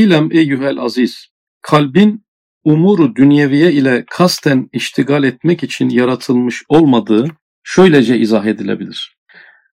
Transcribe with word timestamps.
İlem 0.00 0.32
eyyühel 0.32 0.78
aziz, 0.78 1.26
kalbin 1.62 2.24
umuru 2.64 3.16
dünyeviye 3.16 3.72
ile 3.72 4.04
kasten 4.10 4.68
iştigal 4.72 5.24
etmek 5.24 5.62
için 5.62 5.88
yaratılmış 5.88 6.62
olmadığı 6.68 7.28
şöylece 7.62 8.18
izah 8.18 8.44
edilebilir. 8.44 9.16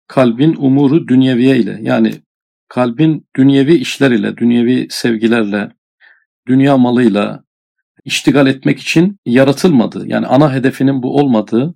Kalbin 0.08 0.56
umuru 0.58 1.08
dünyeviye 1.08 1.58
ile 1.58 1.78
yani 1.82 2.14
kalbin 2.68 3.28
dünyevi 3.36 3.74
işler 3.74 4.12
ile, 4.12 4.38
dünyevi 4.38 4.88
sevgilerle, 4.90 5.72
dünya 6.48 6.78
malıyla 6.78 7.44
iştigal 8.06 8.48
etmek 8.48 8.80
için 8.80 9.20
yaratılmadı. 9.26 10.08
Yani 10.08 10.28
ana 10.28 10.54
hedefinin 10.54 11.04
bu 11.04 11.18
olmadığının 11.20 11.76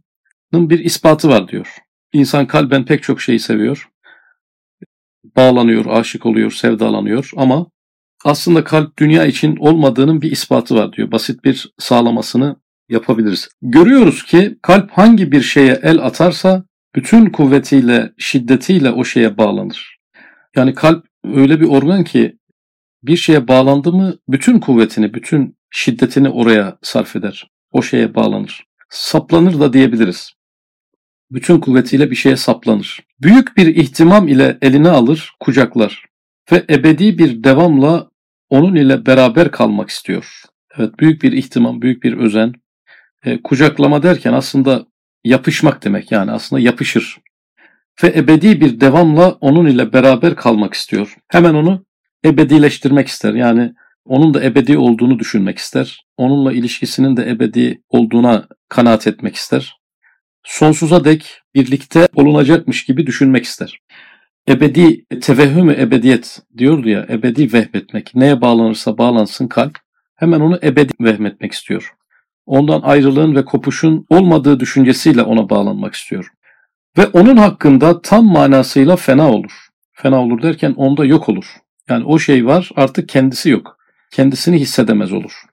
bir 0.53 0.79
ispatı 0.79 1.29
var 1.29 1.47
diyor. 1.47 1.77
İnsan 2.13 2.47
kalben 2.47 2.85
pek 2.85 3.03
çok 3.03 3.21
şeyi 3.21 3.39
seviyor. 3.39 3.89
Bağlanıyor, 5.35 5.85
aşık 5.85 6.25
oluyor, 6.25 6.51
sevdalanıyor 6.51 7.31
ama 7.37 7.67
aslında 8.25 8.63
kalp 8.63 8.97
dünya 8.97 9.25
için 9.25 9.55
olmadığının 9.55 10.21
bir 10.21 10.31
ispatı 10.31 10.75
var 10.75 10.93
diyor. 10.93 11.11
Basit 11.11 11.43
bir 11.43 11.73
sağlamasını 11.77 12.55
yapabiliriz. 12.89 13.49
Görüyoruz 13.61 14.23
ki 14.23 14.57
kalp 14.61 14.91
hangi 14.91 15.31
bir 15.31 15.41
şeye 15.41 15.79
el 15.83 15.99
atarsa 15.99 16.63
bütün 16.95 17.29
kuvvetiyle, 17.29 18.13
şiddetiyle 18.17 18.91
o 18.91 19.03
şeye 19.03 19.37
bağlanır. 19.37 19.97
Yani 20.55 20.73
kalp 20.73 21.05
öyle 21.23 21.61
bir 21.61 21.67
organ 21.67 22.03
ki 22.03 22.37
bir 23.03 23.17
şeye 23.17 23.47
bağlandı 23.47 23.93
mı 23.93 24.15
bütün 24.29 24.59
kuvvetini, 24.59 25.13
bütün 25.13 25.57
şiddetini 25.71 26.29
oraya 26.29 26.77
sarf 26.81 27.15
eder. 27.15 27.51
O 27.71 27.81
şeye 27.81 28.15
bağlanır. 28.15 28.63
Saplanır 28.89 29.59
da 29.59 29.73
diyebiliriz. 29.73 30.33
Bütün 31.31 31.59
kuvvetiyle 31.59 32.11
bir 32.11 32.15
şeye 32.15 32.35
saplanır. 32.35 32.99
Büyük 33.21 33.57
bir 33.57 33.75
ihtimam 33.75 34.27
ile 34.27 34.57
eline 34.61 34.89
alır, 34.89 35.31
kucaklar 35.39 36.06
ve 36.51 36.65
ebedi 36.69 37.17
bir 37.17 37.43
devamla 37.43 38.09
onun 38.49 38.75
ile 38.75 39.05
beraber 39.05 39.51
kalmak 39.51 39.89
istiyor. 39.89 40.41
Evet 40.77 40.99
büyük 40.99 41.23
bir 41.23 41.31
ihtimam, 41.31 41.81
büyük 41.81 42.03
bir 42.03 42.13
özen. 42.17 42.53
E, 43.25 43.41
kucaklama 43.41 44.03
derken 44.03 44.33
aslında 44.33 44.85
yapışmak 45.23 45.83
demek 45.83 46.11
yani 46.11 46.31
aslında 46.31 46.61
yapışır. 46.61 47.17
Ve 48.03 48.07
ebedi 48.15 48.61
bir 48.61 48.79
devamla 48.79 49.31
onun 49.31 49.65
ile 49.65 49.93
beraber 49.93 50.35
kalmak 50.35 50.73
istiyor. 50.73 51.15
Hemen 51.27 51.53
onu 51.53 51.85
ebedileştirmek 52.25 53.07
ister. 53.07 53.33
Yani 53.33 53.73
onun 54.05 54.33
da 54.33 54.43
ebedi 54.43 54.77
olduğunu 54.77 55.19
düşünmek 55.19 55.57
ister. 55.57 56.05
Onunla 56.17 56.53
ilişkisinin 56.53 57.17
de 57.17 57.29
ebedi 57.29 57.81
olduğuna 57.89 58.47
kanaat 58.69 59.07
etmek 59.07 59.35
ister. 59.35 59.77
Sonsuza 60.43 61.05
dek 61.05 61.41
birlikte 61.55 62.07
olunacakmış 62.15 62.85
gibi 62.85 63.07
düşünmek 63.07 63.43
ister 63.43 63.79
ebedi 64.49 65.05
tevehhüm 65.21 65.69
ebediyet 65.69 66.41
diyordu 66.57 66.89
ya 66.89 67.05
ebedi 67.09 67.53
vehmetmek. 67.53 68.15
Neye 68.15 68.41
bağlanırsa 68.41 68.97
bağlansın 68.97 69.47
kalp 69.47 69.77
hemen 70.15 70.39
onu 70.39 70.59
ebedi 70.63 70.93
vehmetmek 71.01 71.51
istiyor. 71.51 71.93
Ondan 72.45 72.81
ayrılığın 72.81 73.35
ve 73.35 73.45
kopuşun 73.45 74.05
olmadığı 74.09 74.59
düşüncesiyle 74.59 75.21
ona 75.21 75.49
bağlanmak 75.49 75.93
istiyor. 75.93 76.31
Ve 76.97 77.07
onun 77.07 77.37
hakkında 77.37 78.01
tam 78.01 78.25
manasıyla 78.25 78.95
fena 78.95 79.31
olur. 79.31 79.67
Fena 79.93 80.21
olur 80.21 80.41
derken 80.41 80.73
onda 80.73 81.05
yok 81.05 81.29
olur. 81.29 81.45
Yani 81.89 82.05
o 82.05 82.19
şey 82.19 82.45
var 82.45 82.69
artık 82.75 83.09
kendisi 83.09 83.49
yok. 83.49 83.77
Kendisini 84.11 84.59
hissedemez 84.59 85.13
olur. 85.13 85.43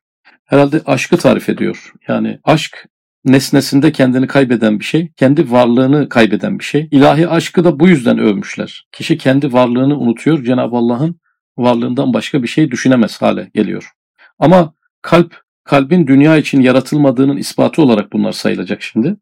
Herhalde 0.45 0.81
aşkı 0.87 1.17
tarif 1.17 1.49
ediyor. 1.49 1.93
Yani 2.09 2.39
aşk 2.45 2.89
nesnesinde 3.25 3.93
kendini 3.93 4.27
kaybeden 4.27 4.79
bir 4.79 4.85
şey, 4.85 5.13
kendi 5.17 5.51
varlığını 5.51 6.09
kaybeden 6.09 6.59
bir 6.59 6.65
şey. 6.65 6.89
İlahi 6.91 7.29
aşkı 7.29 7.65
da 7.65 7.81
bu 7.81 7.89
yüzden 7.89 8.19
övmüşler. 8.19 8.87
Kişi 8.93 9.19
kendi 9.19 9.53
varlığını 9.53 9.99
unutuyor, 9.99 10.45
Cenab-ı 10.45 10.77
Allah'ın 10.77 11.21
varlığından 11.59 12.15
başka 12.15 12.43
bir 12.43 12.49
şey 12.49 12.71
düşünemez 12.71 13.23
hale 13.23 13.51
geliyor. 13.55 13.91
Ama 14.39 14.75
kalp, 15.03 15.37
kalbin 15.65 16.07
dünya 16.07 16.37
için 16.37 16.61
yaratılmadığının 16.61 17.37
ispatı 17.37 17.83
olarak 17.83 18.13
bunlar 18.13 18.33
sayılacak 18.33 18.83
şimdi. 18.83 19.17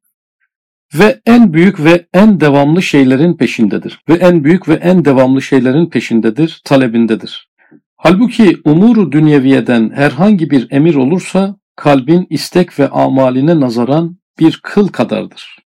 Ve 0.94 1.20
en 1.26 1.52
büyük 1.52 1.84
ve 1.84 2.06
en 2.14 2.40
devamlı 2.40 2.82
şeylerin 2.82 3.36
peşindedir. 3.36 4.00
Ve 4.08 4.14
en 4.14 4.44
büyük 4.44 4.68
ve 4.68 4.74
en 4.74 5.04
devamlı 5.04 5.42
şeylerin 5.42 5.86
peşindedir, 5.86 6.60
talebindedir. 6.64 7.48
Halbuki 7.96 8.56
umuru 8.64 9.12
dünyeviyeden 9.12 9.90
herhangi 9.94 10.50
bir 10.50 10.66
emir 10.70 10.94
olursa 10.94 11.56
kalbin 11.76 12.26
istek 12.30 12.78
ve 12.78 12.88
amaline 12.88 13.60
nazaran 13.60 14.16
bir 14.38 14.60
kıl 14.62 14.88
kadardır. 14.88 15.56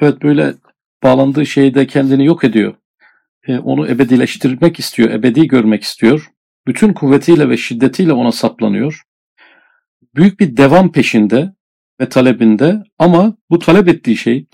Evet 0.00 0.22
böyle 0.22 0.54
bağlandığı 1.02 1.46
şeyde 1.46 1.86
kendini 1.86 2.26
yok 2.26 2.44
ediyor. 2.44 2.74
E, 3.48 3.58
onu 3.58 3.88
ebedileştirmek 3.88 4.78
istiyor, 4.78 5.10
ebedi 5.10 5.48
görmek 5.48 5.82
istiyor. 5.82 6.30
Bütün 6.66 6.92
kuvvetiyle 6.92 7.48
ve 7.48 7.56
şiddetiyle 7.56 8.12
ona 8.12 8.32
saplanıyor. 8.32 9.02
Büyük 10.14 10.40
bir 10.40 10.56
devam 10.56 10.92
peşinde 10.92 11.52
ve 12.00 12.08
talebinde 12.08 12.82
ama 12.98 13.36
bu 13.50 13.58
talep 13.58 13.88
ettiği 13.88 14.16
şey, 14.16 14.46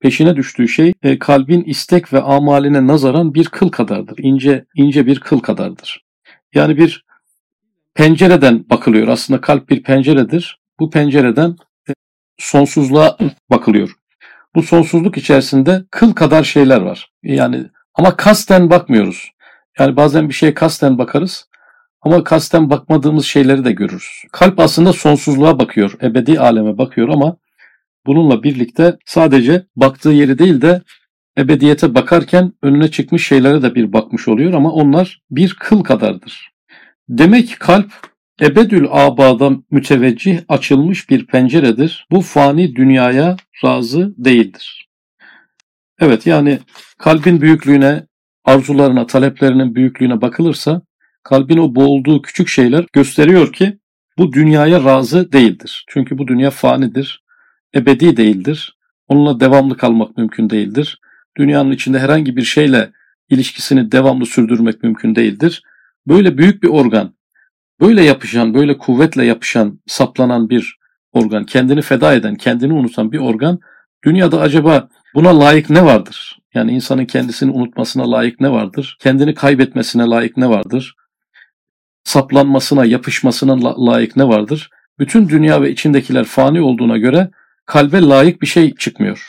peşine 0.00 0.36
düştüğü 0.36 0.68
şey 0.68 0.92
e, 1.02 1.18
kalbin 1.18 1.62
istek 1.62 2.12
ve 2.12 2.20
amaline 2.20 2.86
nazaran 2.86 3.34
bir 3.34 3.44
kıl 3.44 3.68
kadardır. 3.68 4.18
İnce 4.18 4.64
ince 4.76 5.06
bir 5.06 5.20
kıl 5.20 5.38
kadardır. 5.38 6.04
Yani 6.54 6.76
bir 6.76 7.04
pencereden 7.94 8.70
bakılıyor. 8.70 9.08
Aslında 9.08 9.40
kalp 9.40 9.68
bir 9.68 9.82
penceredir. 9.82 10.58
Bu 10.80 10.90
pencereden 10.90 11.56
e, 11.88 11.92
sonsuzluğa 12.38 13.16
bakılıyor. 13.50 13.96
Bu 14.54 14.62
sonsuzluk 14.62 15.18
içerisinde 15.18 15.84
kıl 15.90 16.12
kadar 16.12 16.44
şeyler 16.44 16.80
var. 16.80 17.10
Yani 17.22 17.66
ama 17.94 18.16
kasten 18.16 18.70
bakmıyoruz. 18.70 19.30
Yani 19.78 19.96
bazen 19.96 20.28
bir 20.28 20.34
şeye 20.34 20.54
kasten 20.54 20.98
bakarız 20.98 21.48
ama 22.02 22.24
kasten 22.24 22.70
bakmadığımız 22.70 23.26
şeyleri 23.26 23.64
de 23.64 23.72
görürüz. 23.72 24.22
Kalp 24.32 24.60
aslında 24.60 24.92
sonsuzluğa 24.92 25.58
bakıyor, 25.58 25.96
ebedi 26.02 26.40
aleme 26.40 26.78
bakıyor 26.78 27.08
ama 27.08 27.36
bununla 28.06 28.42
birlikte 28.42 28.96
sadece 29.06 29.66
baktığı 29.76 30.10
yeri 30.10 30.38
değil 30.38 30.60
de 30.60 30.82
ebediyete 31.38 31.94
bakarken 31.94 32.52
önüne 32.62 32.90
çıkmış 32.90 33.26
şeylere 33.26 33.62
de 33.62 33.74
bir 33.74 33.92
bakmış 33.92 34.28
oluyor 34.28 34.52
ama 34.52 34.72
onlar 34.72 35.22
bir 35.30 35.56
kıl 35.60 35.84
kadardır. 35.84 36.51
Demek 37.18 37.56
kalp 37.60 37.92
ebedül 38.42 38.86
abada 38.90 39.50
müteveccih 39.70 40.40
açılmış 40.48 41.10
bir 41.10 41.26
penceredir. 41.26 42.06
Bu 42.10 42.20
fani 42.20 42.76
dünyaya 42.76 43.36
razı 43.64 44.14
değildir. 44.18 44.88
Evet 46.00 46.26
yani 46.26 46.58
kalbin 46.98 47.40
büyüklüğüne, 47.40 48.06
arzularına, 48.44 49.06
taleplerinin 49.06 49.74
büyüklüğüne 49.74 50.20
bakılırsa 50.20 50.82
kalbin 51.22 51.56
o 51.56 51.74
boğulduğu 51.74 52.22
küçük 52.22 52.48
şeyler 52.48 52.86
gösteriyor 52.92 53.52
ki 53.52 53.78
bu 54.18 54.32
dünyaya 54.32 54.84
razı 54.84 55.32
değildir. 55.32 55.84
Çünkü 55.88 56.18
bu 56.18 56.28
dünya 56.28 56.50
fanidir, 56.50 57.24
ebedi 57.74 58.16
değildir. 58.16 58.76
Onunla 59.08 59.40
devamlı 59.40 59.76
kalmak 59.76 60.16
mümkün 60.16 60.50
değildir. 60.50 61.00
Dünyanın 61.36 61.70
içinde 61.70 61.98
herhangi 61.98 62.36
bir 62.36 62.42
şeyle 62.42 62.92
ilişkisini 63.28 63.92
devamlı 63.92 64.26
sürdürmek 64.26 64.82
mümkün 64.82 65.14
değildir. 65.14 65.62
Böyle 66.06 66.38
büyük 66.38 66.62
bir 66.62 66.68
organ, 66.68 67.14
böyle 67.80 68.04
yapışan, 68.04 68.54
böyle 68.54 68.78
kuvvetle 68.78 69.24
yapışan, 69.24 69.80
saplanan 69.86 70.50
bir 70.50 70.78
organ, 71.12 71.44
kendini 71.44 71.82
feda 71.82 72.14
eden, 72.14 72.34
kendini 72.34 72.72
unutan 72.72 73.12
bir 73.12 73.18
organ, 73.18 73.60
dünyada 74.04 74.40
acaba 74.40 74.88
buna 75.14 75.40
layık 75.40 75.70
ne 75.70 75.84
vardır? 75.84 76.38
Yani 76.54 76.72
insanın 76.72 77.04
kendisini 77.04 77.50
unutmasına 77.50 78.10
layık 78.10 78.40
ne 78.40 78.50
vardır? 78.50 78.96
Kendini 79.00 79.34
kaybetmesine 79.34 80.02
layık 80.02 80.36
ne 80.36 80.48
vardır? 80.48 80.94
Saplanmasına, 82.04 82.84
yapışmasına 82.84 83.86
layık 83.86 84.16
ne 84.16 84.28
vardır? 84.28 84.70
Bütün 84.98 85.28
dünya 85.28 85.62
ve 85.62 85.70
içindekiler 85.70 86.24
fani 86.24 86.60
olduğuna 86.60 86.98
göre 86.98 87.30
kalbe 87.66 88.00
layık 88.00 88.42
bir 88.42 88.46
şey 88.46 88.74
çıkmıyor. 88.74 89.28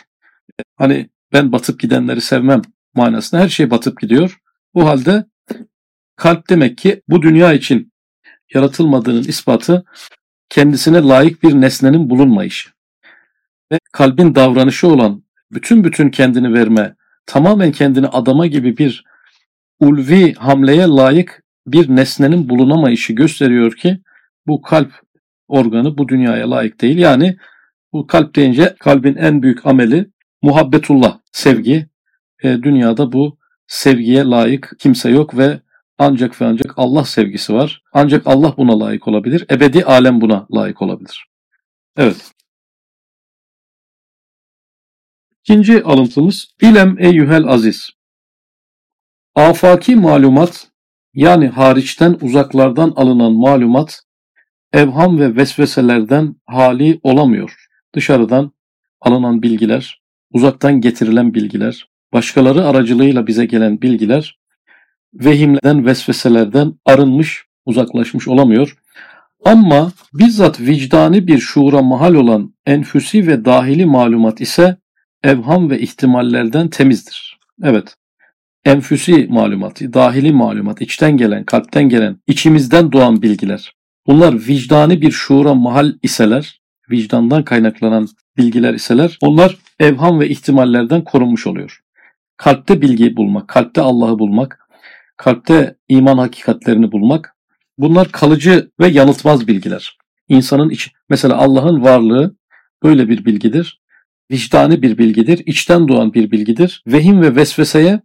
Hani 0.75 1.09
ben 1.33 1.51
batıp 1.51 1.79
gidenleri 1.79 2.21
sevmem 2.21 2.61
manasında 2.95 3.41
her 3.41 3.49
şey 3.49 3.71
batıp 3.71 4.01
gidiyor. 4.01 4.39
Bu 4.73 4.87
halde 4.87 5.25
kalp 6.23 6.49
demek 6.49 6.77
ki 6.77 7.01
bu 7.09 7.21
dünya 7.21 7.53
için 7.53 7.91
yaratılmadığının 8.53 9.23
ispatı 9.23 9.85
kendisine 10.49 11.01
layık 11.01 11.43
bir 11.43 11.53
nesnenin 11.53 12.09
bulunmayışı. 12.09 12.69
Ve 13.71 13.79
kalbin 13.93 14.35
davranışı 14.35 14.87
olan 14.87 15.23
bütün 15.51 15.83
bütün 15.83 16.09
kendini 16.09 16.53
verme, 16.53 16.95
tamamen 17.25 17.71
kendini 17.71 18.07
adama 18.07 18.47
gibi 18.47 18.77
bir 18.77 19.03
ulvi 19.79 20.33
hamleye 20.33 20.87
layık 20.87 21.43
bir 21.67 21.89
nesnenin 21.89 22.49
bulunamayışı 22.49 23.13
gösteriyor 23.13 23.75
ki 23.75 23.99
bu 24.47 24.61
kalp 24.61 24.91
organı 25.47 25.97
bu 25.97 26.07
dünyaya 26.07 26.51
layık 26.51 26.81
değil. 26.81 26.97
Yani 26.97 27.37
bu 27.93 28.07
kalp 28.07 28.35
deyince 28.35 28.75
kalbin 28.79 29.15
en 29.15 29.43
büyük 29.43 29.65
ameli 29.65 30.09
muhabbetullah, 30.41 31.19
sevgi. 31.31 31.87
E, 32.43 32.63
dünyada 32.63 33.11
bu 33.11 33.37
sevgiye 33.67 34.23
layık 34.23 34.71
kimse 34.79 35.09
yok 35.09 35.37
ve 35.37 35.59
ancak 35.97 36.41
ve 36.41 36.45
ancak 36.45 36.73
Allah 36.77 37.05
sevgisi 37.05 37.53
var. 37.53 37.83
Ancak 37.93 38.27
Allah 38.27 38.53
buna 38.57 38.79
layık 38.79 39.07
olabilir. 39.07 39.45
Ebedi 39.51 39.85
alem 39.85 40.21
buna 40.21 40.47
layık 40.55 40.81
olabilir. 40.81 41.25
Evet. 41.97 42.31
İkinci 45.39 45.83
alıntımız 45.83 46.47
İlem 46.61 46.95
eyyühel 46.99 47.47
aziz. 47.47 47.89
Afaki 49.35 49.95
malumat 49.95 50.67
Yani 51.13 51.47
hariçten 51.47 52.17
uzaklardan 52.21 52.93
alınan 52.95 53.33
malumat 53.33 54.01
evham 54.73 55.19
ve 55.19 55.35
vesveselerden 55.35 56.35
hali 56.45 56.99
olamıyor. 57.03 57.65
Dışarıdan 57.95 58.51
alınan 59.01 59.41
bilgiler, 59.41 60.01
uzaktan 60.31 60.81
getirilen 60.81 61.33
bilgiler, 61.33 61.89
başkaları 62.13 62.65
aracılığıyla 62.65 63.27
bize 63.27 63.45
gelen 63.45 63.81
bilgiler 63.81 64.39
vehimlerden, 65.13 65.85
vesveselerden 65.85 66.73
arınmış, 66.85 67.45
uzaklaşmış 67.65 68.27
olamıyor. 68.27 68.77
Ama 69.45 69.91
bizzat 70.13 70.59
vicdani 70.59 71.27
bir 71.27 71.39
şuura 71.39 71.81
mahal 71.81 72.13
olan 72.13 72.53
enfüsi 72.65 73.27
ve 73.27 73.45
dahili 73.45 73.85
malumat 73.85 74.41
ise 74.41 74.77
evham 75.23 75.69
ve 75.69 75.79
ihtimallerden 75.79 76.67
temizdir. 76.67 77.39
Evet, 77.63 77.95
enfüsi 78.65 79.27
malumat, 79.29 79.81
dahili 79.81 80.33
malumat, 80.33 80.81
içten 80.81 81.17
gelen, 81.17 81.43
kalpten 81.43 81.89
gelen, 81.89 82.17
içimizden 82.27 82.91
doğan 82.91 83.21
bilgiler. 83.21 83.73
Bunlar 84.07 84.33
vicdani 84.33 85.01
bir 85.01 85.11
şuura 85.11 85.53
mahal 85.53 85.93
iseler, 86.03 86.61
vicdandan 86.91 87.43
kaynaklanan 87.43 88.07
bilgiler 88.37 88.73
iseler, 88.73 89.17
onlar 89.21 89.57
evham 89.79 90.19
ve 90.19 90.29
ihtimallerden 90.29 91.03
korunmuş 91.03 91.47
oluyor. 91.47 91.79
Kalpte 92.37 92.81
bilgiyi 92.81 93.17
bulmak, 93.17 93.47
kalpte 93.47 93.81
Allah'ı 93.81 94.19
bulmak, 94.19 94.62
kalpte 95.17 95.75
iman 95.89 96.17
hakikatlerini 96.17 96.91
bulmak, 96.91 97.35
bunlar 97.77 98.11
kalıcı 98.11 98.71
ve 98.79 98.87
yanıltmaz 98.87 99.47
bilgiler. 99.47 99.97
İnsanın 100.29 100.69
iç, 100.69 100.91
mesela 101.09 101.37
Allah'ın 101.37 101.83
varlığı 101.83 102.35
böyle 102.83 103.09
bir 103.09 103.25
bilgidir. 103.25 103.81
Vicdani 104.31 104.81
bir 104.81 104.97
bilgidir, 104.97 105.43
içten 105.45 105.87
doğan 105.87 106.13
bir 106.13 106.31
bilgidir. 106.31 106.83
Vehim 106.87 107.21
ve 107.21 107.35
vesveseye 107.35 108.01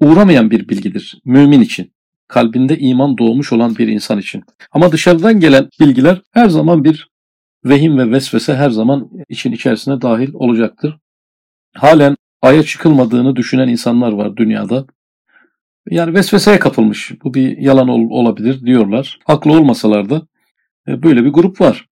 uğramayan 0.00 0.50
bir 0.50 0.68
bilgidir 0.68 1.20
mümin 1.24 1.60
için. 1.60 1.92
Kalbinde 2.28 2.78
iman 2.78 3.18
doğmuş 3.18 3.52
olan 3.52 3.76
bir 3.76 3.88
insan 3.88 4.18
için. 4.18 4.42
Ama 4.72 4.92
dışarıdan 4.92 5.40
gelen 5.40 5.68
bilgiler 5.80 6.22
her 6.30 6.48
zaman 6.48 6.84
bir 6.84 7.08
vehim 7.64 7.98
ve 7.98 8.10
vesvese 8.10 8.54
her 8.54 8.70
zaman 8.70 9.10
için 9.28 9.52
içerisine 9.52 10.02
dahil 10.02 10.30
olacaktır. 10.34 10.98
Halen 11.74 12.16
aya 12.42 12.62
çıkılmadığını 12.62 13.36
düşünen 13.36 13.68
insanlar 13.68 14.12
var 14.12 14.36
dünyada. 14.36 14.86
Yani 15.90 16.14
vesveseye 16.14 16.58
kapılmış. 16.58 17.12
Bu 17.24 17.34
bir 17.34 17.58
yalan 17.58 17.88
ol, 17.88 18.10
olabilir 18.10 18.66
diyorlar. 18.66 19.18
Haklı 19.24 19.52
olmasalar 19.52 20.10
da 20.10 20.26
e, 20.88 21.02
böyle 21.02 21.24
bir 21.24 21.30
grup 21.30 21.60
var. 21.60 21.88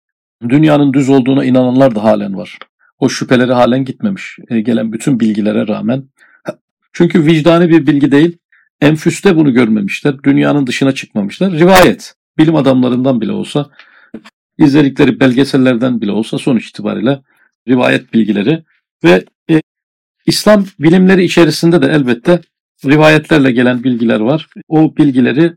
Dünyanın 0.48 0.92
düz 0.92 1.08
olduğuna 1.08 1.44
inananlar 1.44 1.94
da 1.94 2.04
halen 2.04 2.36
var. 2.36 2.58
O 2.98 3.08
şüpheleri 3.08 3.52
halen 3.52 3.84
gitmemiş. 3.84 4.38
E, 4.48 4.60
gelen 4.60 4.92
bütün 4.92 5.20
bilgilere 5.20 5.68
rağmen. 5.68 6.04
Çünkü 6.92 7.26
vicdani 7.26 7.68
bir 7.68 7.86
bilgi 7.86 8.12
değil. 8.12 8.38
Enfüste 8.80 9.36
bunu 9.36 9.52
görmemişler. 9.52 10.22
Dünyanın 10.22 10.66
dışına 10.66 10.92
çıkmamışlar. 10.92 11.52
Rivayet. 11.52 12.14
Bilim 12.38 12.56
adamlarından 12.56 13.20
bile 13.20 13.32
olsa 13.32 13.70
izledikleri 14.58 15.20
belgesellerden 15.20 16.00
bile 16.00 16.12
olsa 16.12 16.38
sonuç 16.38 16.68
itibariyle 16.68 17.20
rivayet 17.68 18.12
bilgileri 18.12 18.64
ve 19.04 19.24
e, 19.50 19.60
İslam 20.26 20.64
bilimleri 20.80 21.24
içerisinde 21.24 21.82
de 21.82 21.86
elbette 21.86 22.40
rivayetlerle 22.84 23.52
gelen 23.52 23.84
bilgiler 23.84 24.20
var. 24.20 24.48
O 24.68 24.96
bilgileri 24.96 25.52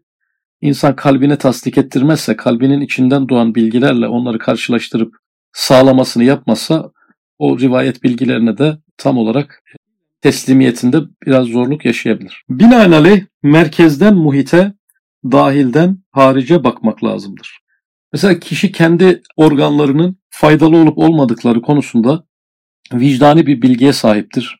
insan 0.61 0.95
kalbine 0.95 1.37
tasdik 1.37 1.77
ettirmezse, 1.77 2.35
kalbinin 2.35 2.81
içinden 2.81 3.29
doğan 3.29 3.55
bilgilerle 3.55 4.07
onları 4.07 4.39
karşılaştırıp 4.39 5.15
sağlamasını 5.53 6.23
yapmazsa 6.23 6.91
o 7.39 7.59
rivayet 7.59 8.03
bilgilerine 8.03 8.57
de 8.57 8.77
tam 8.97 9.17
olarak 9.17 9.63
teslimiyetinde 10.21 10.97
biraz 11.25 11.47
zorluk 11.47 11.85
yaşayabilir. 11.85 12.43
Binaenaleyh 12.49 13.23
merkezden 13.43 14.15
muhite, 14.15 14.73
dahilden 15.23 15.97
harice 16.11 16.63
bakmak 16.63 17.03
lazımdır. 17.03 17.59
Mesela 18.13 18.39
kişi 18.39 18.71
kendi 18.71 19.21
organlarının 19.35 20.17
faydalı 20.29 20.77
olup 20.77 20.97
olmadıkları 20.97 21.61
konusunda 21.61 22.23
vicdani 22.93 23.47
bir 23.47 23.61
bilgiye 23.61 23.93
sahiptir. 23.93 24.59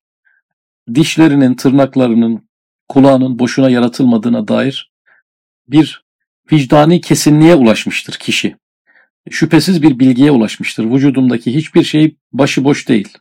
Dişlerinin, 0.96 1.56
tırnaklarının, 1.56 2.49
kulağının 2.90 3.40
boşuna 3.40 3.70
yaratılmadığına 3.70 4.48
dair 4.48 4.92
bir 5.68 6.04
vicdani 6.52 7.02
kesinliğe 7.02 7.56
ulaşmıştır 7.56 8.14
kişi. 8.14 8.56
Şüphesiz 9.30 9.82
bir 9.82 10.00
bilgiye 10.00 10.32
ulaşmıştır. 10.32 10.86
Vücudumdaki 10.86 11.56
hiçbir 11.56 11.84
şey 11.84 12.16
başıboş 12.34 12.90
değil. 12.90 13.18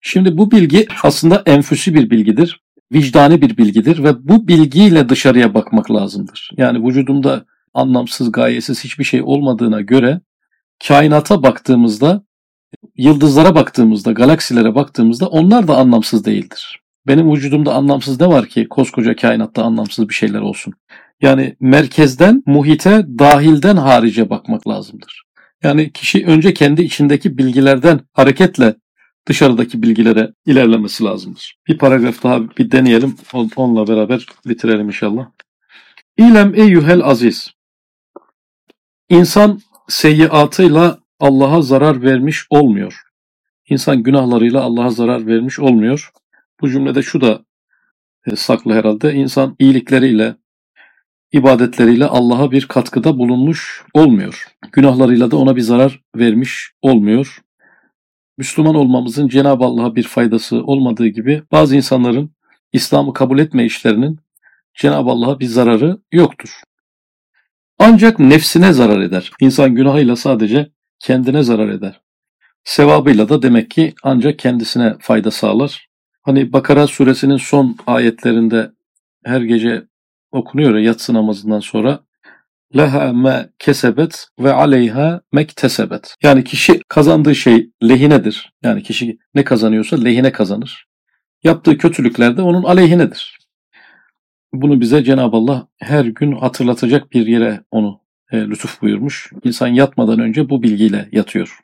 Şimdi 0.00 0.38
bu 0.38 0.50
bilgi 0.50 0.86
aslında 1.02 1.42
enfüsi 1.46 1.94
bir 1.94 2.10
bilgidir. 2.10 2.60
Vicdani 2.92 3.42
bir 3.42 3.56
bilgidir 3.56 4.04
ve 4.04 4.28
bu 4.28 4.48
bilgiyle 4.48 5.08
dışarıya 5.08 5.54
bakmak 5.54 5.90
lazımdır. 5.90 6.50
Yani 6.56 6.88
vücudumda 6.88 7.44
anlamsız, 7.74 8.32
gayesiz 8.32 8.84
hiçbir 8.84 9.04
şey 9.04 9.22
olmadığına 9.22 9.80
göre 9.80 10.20
kainata 10.88 11.42
baktığımızda, 11.42 12.24
yıldızlara 12.96 13.54
baktığımızda, 13.54 14.12
galaksilere 14.12 14.74
baktığımızda 14.74 15.26
onlar 15.26 15.68
da 15.68 15.76
anlamsız 15.76 16.24
değildir. 16.24 16.85
Benim 17.06 17.32
vücudumda 17.32 17.74
anlamsız 17.74 18.20
ne 18.20 18.26
var 18.26 18.46
ki 18.46 18.68
koskoca 18.68 19.16
kainatta 19.16 19.62
anlamsız 19.62 20.08
bir 20.08 20.14
şeyler 20.14 20.40
olsun? 20.40 20.74
Yani 21.22 21.56
merkezden, 21.60 22.42
muhite, 22.46 23.06
dahilden 23.18 23.76
harice 23.76 24.30
bakmak 24.30 24.68
lazımdır. 24.68 25.22
Yani 25.62 25.92
kişi 25.92 26.26
önce 26.26 26.54
kendi 26.54 26.82
içindeki 26.82 27.38
bilgilerden 27.38 28.00
hareketle 28.12 28.74
dışarıdaki 29.26 29.82
bilgilere 29.82 30.32
ilerlemesi 30.46 31.04
lazımdır. 31.04 31.58
Bir 31.68 31.78
paragraf 31.78 32.22
daha 32.22 32.50
bir 32.50 32.70
deneyelim. 32.70 33.16
Onunla 33.56 33.88
beraber 33.88 34.26
bitirelim 34.46 34.86
inşallah. 34.86 35.26
İlem 36.16 36.54
eyyuhel 36.54 37.04
aziz. 37.04 37.50
İnsan 39.08 39.60
seyyiatıyla 39.88 40.98
Allah'a 41.20 41.62
zarar 41.62 42.02
vermiş 42.02 42.46
olmuyor. 42.50 43.02
İnsan 43.68 44.02
günahlarıyla 44.02 44.62
Allah'a 44.62 44.90
zarar 44.90 45.26
vermiş 45.26 45.58
olmuyor. 45.58 46.10
Bu 46.60 46.70
cümlede 46.70 47.02
şu 47.02 47.20
da 47.20 47.44
e, 48.26 48.36
saklı 48.36 48.74
herhalde. 48.74 49.14
İnsan 49.14 49.56
iyilikleriyle, 49.58 50.36
ibadetleriyle 51.32 52.06
Allah'a 52.06 52.50
bir 52.50 52.66
katkıda 52.66 53.18
bulunmuş 53.18 53.84
olmuyor. 53.94 54.46
Günahlarıyla 54.72 55.30
da 55.30 55.36
ona 55.36 55.56
bir 55.56 55.60
zarar 55.60 56.00
vermiş 56.16 56.70
olmuyor. 56.82 57.42
Müslüman 58.38 58.74
olmamızın 58.74 59.28
Cenab-ı 59.28 59.64
Allah'a 59.64 59.96
bir 59.96 60.02
faydası 60.02 60.62
olmadığı 60.62 61.06
gibi 61.06 61.42
bazı 61.52 61.76
insanların 61.76 62.30
İslam'ı 62.72 63.12
kabul 63.12 63.38
etme 63.38 63.64
işlerinin 63.64 64.18
Cenab-ı 64.74 65.10
Allah'a 65.10 65.40
bir 65.40 65.46
zararı 65.46 65.98
yoktur. 66.12 66.60
Ancak 67.78 68.18
nefsine 68.18 68.72
zarar 68.72 69.00
eder. 69.00 69.30
İnsan 69.40 69.74
günahıyla 69.74 70.16
sadece 70.16 70.70
kendine 70.98 71.42
zarar 71.42 71.68
eder. 71.68 72.00
Sevabıyla 72.64 73.28
da 73.28 73.42
demek 73.42 73.70
ki 73.70 73.94
ancak 74.02 74.38
kendisine 74.38 74.94
fayda 75.00 75.30
sağlar. 75.30 75.85
Hani 76.26 76.52
Bakara 76.52 76.86
suresinin 76.86 77.36
son 77.36 77.76
ayetlerinde 77.86 78.70
her 79.24 79.40
gece 79.40 79.86
okunuyor 80.32 80.74
ya 80.74 80.80
yatsı 80.80 81.14
namazından 81.14 81.60
sonra 81.60 82.00
leha 82.76 83.12
me 83.12 83.50
kesebet 83.58 84.28
ve 84.38 84.52
aleyha 84.52 85.20
mektesebet. 85.32 86.14
Yani 86.22 86.44
kişi 86.44 86.80
kazandığı 86.88 87.34
şey 87.34 87.70
lehinedir. 87.82 88.52
Yani 88.62 88.82
kişi 88.82 89.18
ne 89.34 89.44
kazanıyorsa 89.44 89.96
lehine 89.96 90.32
kazanır. 90.32 90.86
Yaptığı 91.44 91.78
kötülükler 91.78 92.36
de 92.36 92.42
onun 92.42 92.62
aleyhinedir. 92.62 93.38
Bunu 94.52 94.80
bize 94.80 95.04
Cenab-ı 95.04 95.36
Allah 95.36 95.68
her 95.78 96.04
gün 96.04 96.32
hatırlatacak 96.32 97.12
bir 97.12 97.26
yere 97.26 97.60
onu 97.70 98.00
e, 98.32 98.40
lütuf 98.40 98.82
buyurmuş. 98.82 99.32
İnsan 99.44 99.68
yatmadan 99.68 100.18
önce 100.18 100.50
bu 100.50 100.62
bilgiyle 100.62 101.08
yatıyor. 101.12 101.58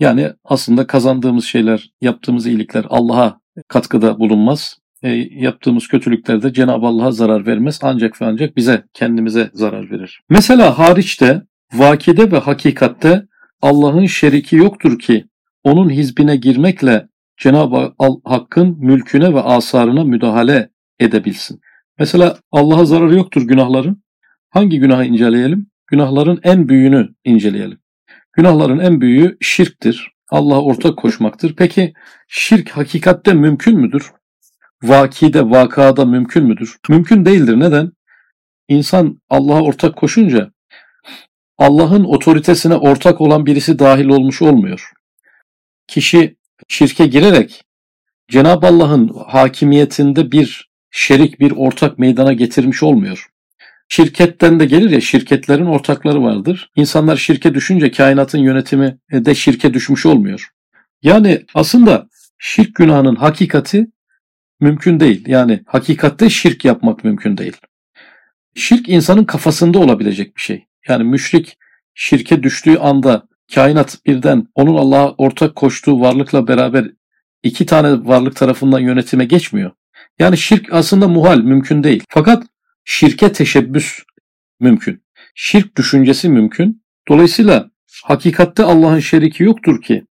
Yani 0.00 0.32
aslında 0.44 0.86
kazandığımız 0.86 1.44
şeyler, 1.44 1.90
yaptığımız 2.00 2.46
iyilikler 2.46 2.84
Allah'a 2.88 3.45
katkıda 3.68 4.18
bulunmaz. 4.18 4.78
E, 5.02 5.10
yaptığımız 5.30 5.88
kötülüklerde 5.88 6.52
Cenab-ı 6.52 6.86
Allah'a 6.86 7.12
zarar 7.12 7.46
vermez 7.46 7.78
ancak 7.82 8.22
ve 8.22 8.26
ancak 8.26 8.56
bize 8.56 8.84
kendimize 8.94 9.50
zarar 9.52 9.90
verir. 9.90 10.20
Mesela 10.30 10.78
hariçte, 10.78 11.42
vakide 11.72 12.32
ve 12.32 12.38
hakikatte 12.38 13.26
Allah'ın 13.62 14.06
şeriki 14.06 14.56
yoktur 14.56 14.98
ki 14.98 15.24
onun 15.64 15.90
hizbine 15.90 16.36
girmekle 16.36 17.08
Cenab-ı 17.36 17.94
Hakk'ın 18.24 18.76
mülküne 18.78 19.34
ve 19.34 19.40
asarına 19.40 20.04
müdahale 20.04 20.70
edebilsin. 21.00 21.60
Mesela 21.98 22.38
Allah'a 22.52 22.84
zararı 22.84 23.14
yoktur 23.14 23.42
günahların. 23.42 24.02
Hangi 24.50 24.78
günahı 24.78 25.04
inceleyelim? 25.04 25.66
Günahların 25.86 26.40
en 26.42 26.68
büyüğünü 26.68 27.14
inceleyelim. 27.24 27.78
Günahların 28.32 28.78
en 28.78 29.00
büyüğü 29.00 29.36
şirktir. 29.40 30.15
Allah'a 30.30 30.62
ortak 30.62 30.96
koşmaktır. 30.98 31.54
Peki 31.56 31.94
şirk 32.28 32.70
hakikatte 32.70 33.34
mümkün 33.34 33.78
müdür? 33.78 34.12
Vakide, 34.82 35.50
vakada 35.50 36.04
mümkün 36.04 36.44
müdür? 36.44 36.78
Mümkün 36.88 37.24
değildir. 37.24 37.60
Neden? 37.60 37.92
İnsan 38.68 39.20
Allah'a 39.30 39.62
ortak 39.62 39.96
koşunca 39.96 40.50
Allah'ın 41.58 42.04
otoritesine 42.04 42.74
ortak 42.74 43.20
olan 43.20 43.46
birisi 43.46 43.78
dahil 43.78 44.08
olmuş 44.08 44.42
olmuyor. 44.42 44.92
Kişi 45.86 46.36
şirke 46.68 47.06
girerek 47.06 47.62
Cenab-ı 48.28 48.66
Allah'ın 48.66 49.08
hakimiyetinde 49.26 50.32
bir 50.32 50.70
şerik, 50.90 51.40
bir 51.40 51.50
ortak 51.56 51.98
meydana 51.98 52.32
getirmiş 52.32 52.82
olmuyor. 52.82 53.30
Şirketten 53.88 54.60
de 54.60 54.66
gelir 54.66 54.90
ya 54.90 55.00
şirketlerin 55.00 55.66
ortakları 55.66 56.22
vardır. 56.22 56.70
İnsanlar 56.76 57.16
şirke 57.16 57.54
düşünce 57.54 57.90
kainatın 57.90 58.38
yönetimi 58.38 58.98
de 59.12 59.34
şirke 59.34 59.74
düşmüş 59.74 60.06
olmuyor. 60.06 60.50
Yani 61.02 61.42
aslında 61.54 62.08
şirk 62.38 62.74
günahının 62.74 63.16
hakikati 63.16 63.86
mümkün 64.60 65.00
değil. 65.00 65.24
Yani 65.28 65.62
hakikatte 65.66 66.30
şirk 66.30 66.64
yapmak 66.64 67.04
mümkün 67.04 67.36
değil. 67.36 67.56
Şirk 68.54 68.88
insanın 68.88 69.24
kafasında 69.24 69.78
olabilecek 69.78 70.36
bir 70.36 70.42
şey. 70.42 70.66
Yani 70.88 71.04
müşrik 71.04 71.58
şirke 71.94 72.42
düştüğü 72.42 72.76
anda 72.76 73.28
kainat 73.54 73.98
birden 74.06 74.46
onun 74.54 74.74
Allah'a 74.74 75.14
ortak 75.18 75.56
koştuğu 75.56 76.00
varlıkla 76.00 76.48
beraber 76.48 76.90
iki 77.42 77.66
tane 77.66 78.08
varlık 78.08 78.36
tarafından 78.36 78.80
yönetime 78.80 79.24
geçmiyor. 79.24 79.70
Yani 80.18 80.38
şirk 80.38 80.72
aslında 80.72 81.08
muhal, 81.08 81.38
mümkün 81.38 81.82
değil. 81.84 82.04
Fakat 82.08 82.42
şirke 82.86 83.32
teşebbüs 83.32 83.98
mümkün. 84.60 85.02
Şirk 85.34 85.76
düşüncesi 85.76 86.28
mümkün. 86.28 86.82
Dolayısıyla 87.08 87.70
hakikatte 88.04 88.62
Allah'ın 88.62 89.00
şeriki 89.00 89.42
yoktur 89.42 89.82
ki 89.82 90.04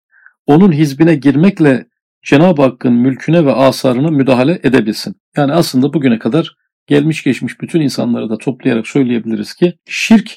onun 0.46 0.72
hizbine 0.72 1.16
girmekle 1.16 1.86
Cenab-ı 2.24 2.62
Hakk'ın 2.62 2.94
mülküne 2.94 3.46
ve 3.46 3.52
asarına 3.52 4.10
müdahale 4.10 4.60
edebilsin. 4.64 5.16
Yani 5.38 5.54
aslında 5.54 5.94
bugüne 5.94 6.20
kadar 6.20 6.56
gelmiş 6.88 7.24
geçmiş 7.24 7.62
bütün 7.62 7.82
insanları 7.82 8.30
da 8.30 8.38
toplayarak 8.38 8.88
söyleyebiliriz 8.88 9.54
ki 9.54 9.74
şirk 9.86 10.32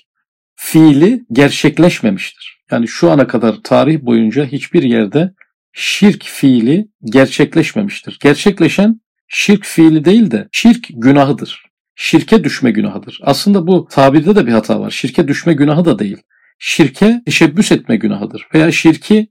fiili 0.55 1.25
gerçekleşmemiştir. 1.33 2.59
Yani 2.71 2.89
şu 2.89 3.11
ana 3.11 3.27
kadar 3.27 3.55
tarih 3.65 4.01
boyunca 4.01 4.47
hiçbir 4.47 4.83
yerde 4.83 5.35
şirk 5.73 6.25
fiili 6.25 6.89
gerçekleşmemiştir. 7.05 8.19
Gerçekleşen 8.23 9.01
şirk 9.29 9.65
fiili 9.65 10.05
değil 10.05 10.31
de 10.31 10.49
şirk 10.53 10.87
günahıdır. 10.91 11.66
Şirke 11.99 12.45
düşme 12.45 12.71
günahıdır. 12.71 13.19
Aslında 13.23 13.67
bu 13.67 13.89
tabirde 13.91 14.37
de 14.37 14.47
bir 14.47 14.53
hata 14.53 14.81
var. 14.81 14.91
Şirke 14.91 15.29
düşme 15.29 15.55
günahı 15.55 15.85
da 15.85 15.99
değil. 15.99 16.17
Şirke 16.59 17.23
teşebbüs 17.27 17.73
etme 17.73 17.97
günahıdır. 17.97 18.47
Veya 18.55 18.73
şirki 18.73 19.29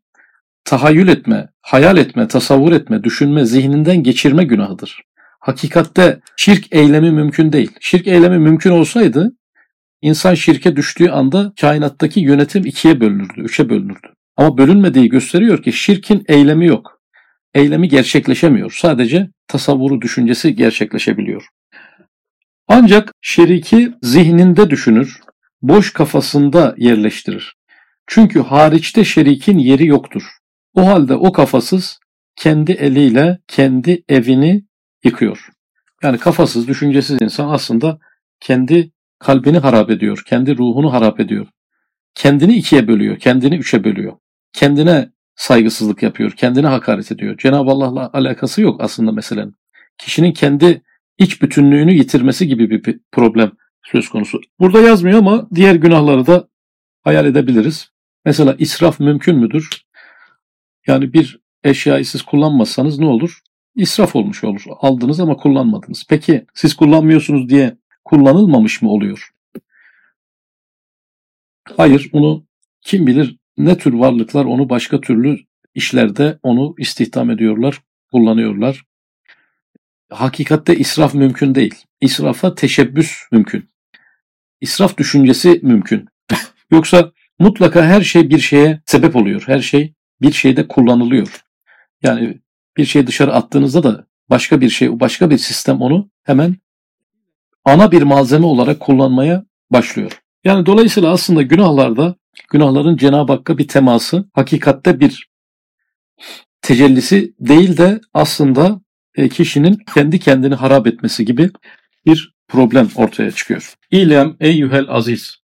tahayyül 0.63 1.07
etme, 1.07 1.50
hayal 1.62 1.98
etme, 1.98 2.27
tasavvur 2.27 2.72
etme, 2.72 3.03
düşünme, 3.03 3.45
zihninden 3.45 4.03
geçirme 4.03 4.43
günahıdır. 4.43 5.01
Hakikatte 5.39 6.19
şirk 6.38 6.75
eylemi 6.75 7.12
mümkün 7.12 7.53
değil. 7.53 7.72
Şirk 7.79 8.07
eylemi 8.07 8.39
mümkün 8.39 8.72
olsaydı 8.72 9.31
insan 10.01 10.34
şirke 10.34 10.75
düştüğü 10.75 11.10
anda 11.10 11.53
kainattaki 11.62 12.19
yönetim 12.19 12.65
ikiye 12.65 13.00
bölünürdü, 13.01 13.41
üçe 13.41 13.69
bölünürdü. 13.69 14.07
Ama 14.38 14.57
bölünmediği 14.57 15.10
gösteriyor 15.10 15.63
ki 15.63 15.74
şirkin 15.74 16.24
eylemi 16.27 16.67
yok. 16.67 17.01
Eylemi 17.53 17.88
gerçekleşemiyor. 17.88 18.72
Sadece 18.72 19.29
tasavvuru, 19.48 20.01
düşüncesi 20.01 20.55
gerçekleşebiliyor. 20.55 21.48
Ancak 22.67 23.12
şeriki 23.22 23.93
zihninde 24.01 24.69
düşünür, 24.69 25.19
boş 25.62 25.93
kafasında 25.93 26.75
yerleştirir. 26.77 27.55
Çünkü 28.07 28.41
hariçte 28.41 29.05
şerikin 29.05 29.57
yeri 29.57 29.88
yoktur. 29.88 30.24
O 30.74 30.88
halde 30.88 31.13
o 31.13 31.31
kafasız 31.31 32.00
kendi 32.36 32.72
eliyle 32.72 33.39
kendi 33.48 34.03
evini 34.10 34.65
yıkıyor. 35.03 35.50
Yani 36.03 36.17
kafasız, 36.17 36.67
düşüncesiz 36.67 37.22
insan 37.22 37.50
aslında 37.50 38.00
kendi 38.39 38.91
kalbini 39.19 39.57
harap 39.57 39.89
ediyor, 39.89 40.24
kendi 40.27 40.57
ruhunu 40.57 40.93
harap 40.93 41.19
ediyor. 41.19 41.48
Kendini 42.15 42.55
ikiye 42.55 42.88
bölüyor, 42.88 43.19
kendini 43.19 43.55
üçe 43.55 43.84
bölüyor. 43.84 44.17
Kendine 44.53 45.10
saygısızlık 45.36 46.03
yapıyor, 46.03 46.31
kendine 46.31 46.67
hakaret 46.67 47.12
ediyor. 47.12 47.38
Cenab-ı 47.38 47.72
Allah'la 47.72 48.10
alakası 48.13 48.62
yok 48.62 48.81
aslında 48.84 49.12
meselenin. 49.12 49.55
Kişinin 49.98 50.31
kendi 50.31 50.81
iç 51.17 51.41
bütünlüğünü 51.41 51.93
yitirmesi 51.93 52.48
gibi 52.48 52.69
bir 52.69 53.00
problem 53.12 53.51
söz 53.84 54.10
konusu. 54.10 54.41
Burada 54.60 54.81
yazmıyor 54.81 55.19
ama 55.19 55.48
diğer 55.55 55.75
günahları 55.75 56.27
da 56.27 56.48
hayal 57.01 57.25
edebiliriz. 57.25 57.91
Mesela 58.25 58.55
israf 58.60 59.00
mümkün 59.00 59.36
müdür? 59.36 59.69
Yani 60.88 61.13
bir 61.13 61.39
eşyayı 61.63 62.05
siz 62.05 62.22
kullanmazsanız 62.22 63.00
ne 63.00 63.05
olur? 63.05 63.39
İsraf 63.75 64.15
olmuş 64.15 64.43
olur. 64.43 64.63
Aldınız 64.79 65.19
ama 65.19 65.38
kullanmadınız. 65.38 66.05
Peki 66.10 66.45
siz 66.53 66.74
kullanmıyorsunuz 66.74 67.50
diye 67.50 67.77
kullanılmamış 68.05 68.81
mı 68.81 68.89
oluyor? 68.91 69.31
Hayır, 71.77 72.10
bunu 72.13 72.45
kim 72.81 73.07
bilir 73.07 73.38
ne 73.57 73.77
tür 73.77 73.93
varlıklar 73.93 74.45
onu 74.45 74.69
başka 74.69 75.01
türlü 75.01 75.38
işlerde 75.75 76.39
onu 76.43 76.75
istihdam 76.77 77.31
ediyorlar, 77.31 77.81
kullanıyorlar. 78.12 78.84
Hakikatte 80.09 80.75
israf 80.75 81.13
mümkün 81.13 81.55
değil. 81.55 81.75
İsrafa 82.01 82.55
teşebbüs 82.55 83.12
mümkün. 83.31 83.69
İsraf 84.62 84.97
düşüncesi 84.97 85.59
mümkün. 85.63 86.07
Yoksa 86.71 87.12
mutlaka 87.39 87.85
her 87.85 88.01
şey 88.01 88.29
bir 88.29 88.39
şeye 88.39 88.81
sebep 88.85 89.15
oluyor. 89.15 89.43
Her 89.45 89.59
şey 89.59 89.93
bir 90.21 90.31
şeyde 90.31 90.67
kullanılıyor. 90.67 91.43
Yani 92.03 92.41
bir 92.77 92.85
şey 92.85 93.07
dışarı 93.07 93.33
attığınızda 93.33 93.83
da 93.83 94.07
başka 94.29 94.62
bir 94.62 94.69
şey, 94.69 95.00
başka 95.00 95.29
bir 95.29 95.38
sistem 95.38 95.81
onu 95.81 96.09
hemen 96.24 96.55
ana 97.65 97.91
bir 97.91 98.01
malzeme 98.01 98.45
olarak 98.45 98.79
kullanmaya 98.79 99.45
başlıyor. 99.71 100.21
Yani 100.43 100.65
dolayısıyla 100.65 101.12
aslında 101.12 101.41
günahlarda 101.41 102.15
günahların 102.50 102.97
Cenab-ı 102.97 103.31
Hakk'a 103.31 103.57
bir 103.57 103.67
teması, 103.67 104.25
hakikatte 104.33 105.00
bir 105.00 105.29
tecellisi 106.62 107.33
değil 107.39 107.77
de 107.77 108.01
aslında 108.13 108.81
kişinin 109.15 109.77
kendi 109.93 110.19
kendini 110.19 110.55
harap 110.55 110.88
etmesi 110.88 111.25
gibi 111.25 111.50
bir 112.05 112.36
problem 112.48 112.89
ortaya 112.95 113.31
çıkıyor. 113.31 113.74
İlem 113.91 114.36
eyyuhel 114.39 114.86
aziz. 114.89 115.38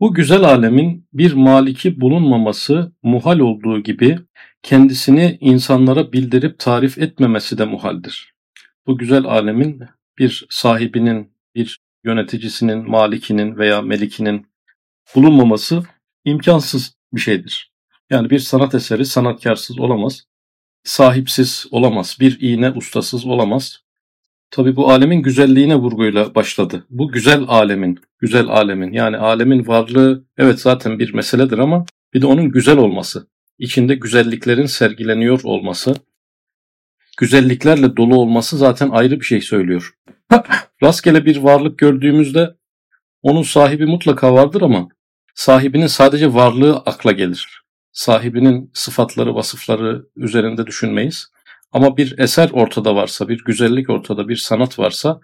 Bu 0.00 0.14
güzel 0.14 0.42
alemin 0.42 1.08
bir 1.12 1.32
maliki 1.32 2.00
bulunmaması 2.00 2.92
muhal 3.02 3.38
olduğu 3.38 3.82
gibi 3.82 4.18
kendisini 4.62 5.38
insanlara 5.40 6.12
bildirip 6.12 6.58
tarif 6.58 6.98
etmemesi 6.98 7.58
de 7.58 7.64
muhaldir. 7.64 8.34
Bu 8.86 8.98
güzel 8.98 9.24
alemin 9.24 9.82
bir 10.18 10.46
sahibinin, 10.50 11.32
bir 11.54 11.80
yöneticisinin, 12.04 12.90
malikinin 12.90 13.56
veya 13.56 13.82
melikinin 13.82 14.46
bulunmaması 15.14 15.82
imkansız 16.24 16.96
bir 17.12 17.20
şeydir. 17.20 17.72
Yani 18.10 18.30
bir 18.30 18.38
sanat 18.38 18.74
eseri 18.74 19.06
sanatkarsız 19.06 19.78
olamaz, 19.78 20.24
sahipsiz 20.84 21.66
olamaz, 21.70 22.16
bir 22.20 22.40
iğne 22.40 22.70
ustasız 22.70 23.26
olamaz. 23.26 23.80
Tabi 24.50 24.76
bu 24.76 24.90
alemin 24.90 25.22
güzelliğine 25.22 25.76
vurguyla 25.76 26.34
başladı. 26.34 26.86
Bu 26.90 27.12
güzel 27.12 27.44
alemin, 27.48 28.00
güzel 28.18 28.48
alemin 28.48 28.92
yani 28.92 29.16
alemin 29.16 29.66
varlığı 29.66 30.24
evet 30.38 30.60
zaten 30.60 30.98
bir 30.98 31.14
meseledir 31.14 31.58
ama 31.58 31.86
bir 32.14 32.22
de 32.22 32.26
onun 32.26 32.50
güzel 32.50 32.78
olması, 32.78 33.28
içinde 33.58 33.94
güzelliklerin 33.94 34.66
sergileniyor 34.66 35.40
olması, 35.44 35.94
güzelliklerle 37.18 37.96
dolu 37.96 38.16
olması 38.16 38.58
zaten 38.58 38.90
ayrı 38.90 39.20
bir 39.20 39.24
şey 39.24 39.40
söylüyor. 39.40 39.94
Rastgele 40.82 41.24
bir 41.24 41.36
varlık 41.36 41.78
gördüğümüzde 41.78 42.54
onun 43.22 43.42
sahibi 43.42 43.86
mutlaka 43.86 44.34
vardır 44.34 44.62
ama 44.62 44.88
sahibinin 45.34 45.86
sadece 45.86 46.34
varlığı 46.34 46.76
akla 46.76 47.12
gelir. 47.12 47.63
Sahibinin 47.94 48.70
sıfatları, 48.74 49.34
vasıfları 49.34 50.06
üzerinde 50.16 50.66
düşünmeyiz. 50.66 51.26
Ama 51.72 51.96
bir 51.96 52.18
eser 52.18 52.50
ortada 52.52 52.96
varsa, 52.96 53.28
bir 53.28 53.44
güzellik 53.44 53.90
ortada, 53.90 54.28
bir 54.28 54.36
sanat 54.36 54.78
varsa 54.78 55.20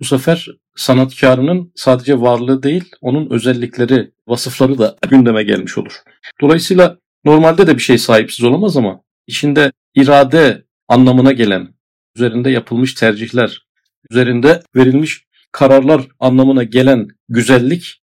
bu 0.00 0.04
sefer 0.04 0.46
sanatkarının 0.76 1.72
sadece 1.74 2.20
varlığı 2.20 2.62
değil, 2.62 2.84
onun 3.00 3.30
özellikleri, 3.30 4.12
vasıfları 4.26 4.78
da 4.78 4.96
gündeme 5.10 5.42
gelmiş 5.42 5.78
olur. 5.78 5.92
Dolayısıyla 6.40 6.98
normalde 7.24 7.66
de 7.66 7.74
bir 7.74 7.82
şey 7.82 7.98
sahipsiz 7.98 8.44
olamaz 8.44 8.76
ama 8.76 9.00
içinde 9.26 9.72
irade 9.94 10.64
anlamına 10.88 11.32
gelen, 11.32 11.74
üzerinde 12.16 12.50
yapılmış 12.50 12.94
tercihler, 12.94 13.66
üzerinde 14.10 14.62
verilmiş 14.76 15.24
kararlar 15.52 16.02
anlamına 16.20 16.62
gelen 16.62 17.08
güzellik 17.28 18.02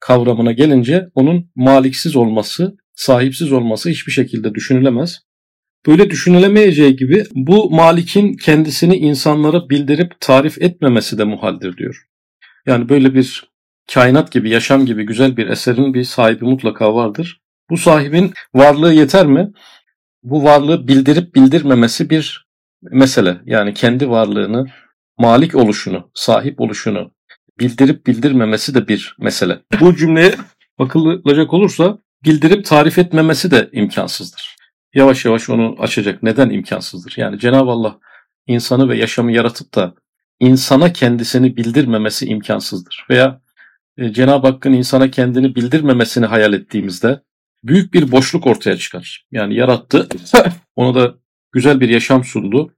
kavramına 0.00 0.52
gelince 0.52 1.08
onun 1.14 1.50
maliksiz 1.56 2.16
olması, 2.16 2.76
sahipsiz 3.00 3.52
olması 3.52 3.90
hiçbir 3.90 4.12
şekilde 4.12 4.54
düşünülemez. 4.54 5.20
Böyle 5.86 6.10
düşünülemeyeceği 6.10 6.96
gibi 6.96 7.24
bu 7.34 7.70
malikin 7.70 8.36
kendisini 8.36 8.96
insanlara 8.96 9.70
bildirip 9.70 10.20
tarif 10.20 10.62
etmemesi 10.62 11.18
de 11.18 11.24
muhaldir 11.24 11.76
diyor. 11.76 12.06
Yani 12.66 12.88
böyle 12.88 13.14
bir 13.14 13.44
kainat 13.94 14.32
gibi, 14.32 14.50
yaşam 14.50 14.86
gibi 14.86 15.06
güzel 15.06 15.36
bir 15.36 15.46
eserin 15.46 15.94
bir 15.94 16.04
sahibi 16.04 16.44
mutlaka 16.44 16.94
vardır. 16.94 17.40
Bu 17.70 17.76
sahibin 17.76 18.32
varlığı 18.54 18.92
yeter 18.92 19.26
mi? 19.26 19.52
Bu 20.22 20.44
varlığı 20.44 20.88
bildirip 20.88 21.34
bildirmemesi 21.34 22.10
bir 22.10 22.46
mesele. 22.82 23.40
Yani 23.44 23.74
kendi 23.74 24.10
varlığını, 24.10 24.66
malik 25.18 25.54
oluşunu, 25.54 26.10
sahip 26.14 26.60
oluşunu 26.60 27.12
bildirip 27.60 28.06
bildirmemesi 28.06 28.74
de 28.74 28.88
bir 28.88 29.16
mesele. 29.18 29.58
Bu 29.80 29.96
cümleye 29.96 30.34
bakılacak 30.78 31.52
olursa 31.52 31.98
bildirip 32.24 32.64
tarif 32.64 32.98
etmemesi 32.98 33.50
de 33.50 33.68
imkansızdır. 33.72 34.56
Yavaş 34.94 35.24
yavaş 35.24 35.50
onu 35.50 35.76
açacak. 35.78 36.22
Neden 36.22 36.50
imkansızdır? 36.50 37.14
Yani 37.16 37.38
Cenab-ı 37.38 37.70
Allah 37.70 37.98
insanı 38.46 38.88
ve 38.88 38.96
yaşamı 38.96 39.32
yaratıp 39.32 39.74
da 39.74 39.94
insana 40.40 40.92
kendisini 40.92 41.56
bildirmemesi 41.56 42.26
imkansızdır. 42.26 43.06
Veya 43.10 43.40
e, 43.98 44.12
Cenab-ı 44.12 44.46
Hakk'ın 44.46 44.72
insana 44.72 45.10
kendini 45.10 45.54
bildirmemesini 45.54 46.26
hayal 46.26 46.52
ettiğimizde 46.52 47.22
büyük 47.64 47.94
bir 47.94 48.12
boşluk 48.12 48.46
ortaya 48.46 48.76
çıkar. 48.76 49.26
Yani 49.30 49.54
yarattı, 49.54 50.08
ona 50.76 50.94
da 50.94 51.14
güzel 51.52 51.80
bir 51.80 51.88
yaşam 51.88 52.24
sundu. 52.24 52.74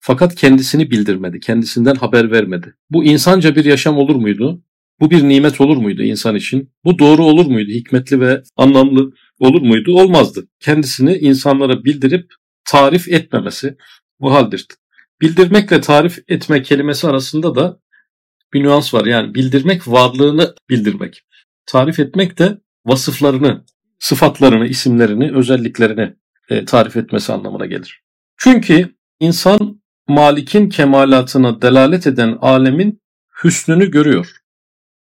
Fakat 0.00 0.34
kendisini 0.34 0.90
bildirmedi, 0.90 1.40
kendisinden 1.40 1.94
haber 1.94 2.30
vermedi. 2.30 2.74
Bu 2.90 3.04
insanca 3.04 3.56
bir 3.56 3.64
yaşam 3.64 3.98
olur 3.98 4.16
muydu? 4.16 4.62
Bu 5.02 5.10
bir 5.10 5.22
nimet 5.22 5.60
olur 5.60 5.76
muydu 5.76 6.02
insan 6.02 6.36
için? 6.36 6.72
Bu 6.84 6.98
doğru 6.98 7.24
olur 7.24 7.46
muydu? 7.46 7.70
Hikmetli 7.70 8.20
ve 8.20 8.42
anlamlı 8.56 9.12
olur 9.38 9.62
muydu? 9.62 9.94
Olmazdı. 9.94 10.48
Kendisini 10.60 11.16
insanlara 11.16 11.84
bildirip 11.84 12.32
tarif 12.64 13.08
etmemesi 13.08 13.76
bu 14.20 14.32
haldir. 14.32 14.66
Bildirmekle 15.20 15.80
tarif 15.80 16.18
etme 16.28 16.62
kelimesi 16.62 17.08
arasında 17.08 17.54
da 17.54 17.80
bir 18.52 18.62
nüans 18.62 18.94
var. 18.94 19.06
Yani 19.06 19.34
bildirmek 19.34 19.88
varlığını 19.88 20.54
bildirmek. 20.70 21.22
Tarif 21.66 22.00
etmek 22.00 22.38
de 22.38 22.58
vasıflarını, 22.86 23.64
sıfatlarını, 23.98 24.66
isimlerini, 24.66 25.32
özelliklerini 25.32 26.14
e, 26.48 26.64
tarif 26.64 26.96
etmesi 26.96 27.32
anlamına 27.32 27.66
gelir. 27.66 28.02
Çünkü 28.36 28.94
insan 29.20 29.82
Malik'in 30.08 30.68
kemalatına 30.68 31.62
delalet 31.62 32.06
eden 32.06 32.38
alemin 32.40 33.02
hüsnünü 33.44 33.90
görüyor. 33.90 34.41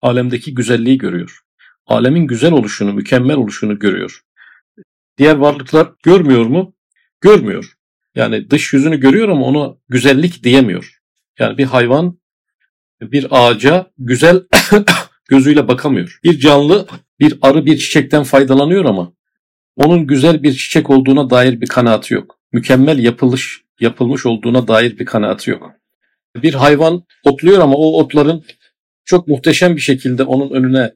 Alemdeki 0.01 0.53
güzelliği 0.53 0.97
görüyor. 0.97 1.39
Alemin 1.85 2.27
güzel 2.27 2.51
oluşunu, 2.51 2.93
mükemmel 2.93 3.35
oluşunu 3.37 3.79
görüyor. 3.79 4.21
Diğer 5.17 5.35
varlıklar 5.35 5.91
görmüyor 6.03 6.45
mu? 6.45 6.75
Görmüyor. 7.21 7.73
Yani 8.15 8.49
dış 8.49 8.73
yüzünü 8.73 8.99
görüyor 8.99 9.29
ama 9.29 9.45
ona 9.45 9.75
güzellik 9.89 10.43
diyemiyor. 10.43 10.99
Yani 11.39 11.57
bir 11.57 11.65
hayvan 11.65 12.19
bir 13.01 13.27
ağaca 13.29 13.91
güzel 13.97 14.43
gözüyle 15.29 15.67
bakamıyor. 15.67 16.19
Bir 16.23 16.39
canlı 16.39 16.87
bir 17.19 17.37
arı 17.41 17.65
bir 17.65 17.77
çiçekten 17.77 18.23
faydalanıyor 18.23 18.85
ama 18.85 19.13
onun 19.75 20.07
güzel 20.07 20.43
bir 20.43 20.53
çiçek 20.53 20.89
olduğuna 20.89 21.29
dair 21.29 21.61
bir 21.61 21.67
kanaati 21.67 22.13
yok. 22.13 22.39
Mükemmel 22.51 22.99
yapılış 22.99 23.61
yapılmış 23.79 24.25
olduğuna 24.25 24.67
dair 24.67 24.99
bir 24.99 25.05
kanaati 25.05 25.51
yok. 25.51 25.71
Bir 26.35 26.53
hayvan 26.53 27.03
otluyor 27.23 27.59
ama 27.59 27.75
o 27.75 27.99
otların 27.99 28.45
çok 29.09 29.27
muhteşem 29.27 29.75
bir 29.75 29.81
şekilde 29.81 30.23
onun 30.23 30.49
önüne 30.49 30.93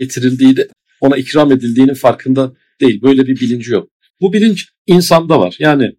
getirildiği 0.00 0.56
de 0.56 0.68
ona 1.00 1.16
ikram 1.16 1.52
edildiğinin 1.52 1.94
farkında 1.94 2.52
değil. 2.80 3.02
Böyle 3.02 3.26
bir 3.26 3.40
bilinci 3.40 3.72
yok. 3.72 3.88
Bu 4.20 4.32
bilinç 4.32 4.68
insanda 4.86 5.40
var. 5.40 5.56
Yani 5.58 5.92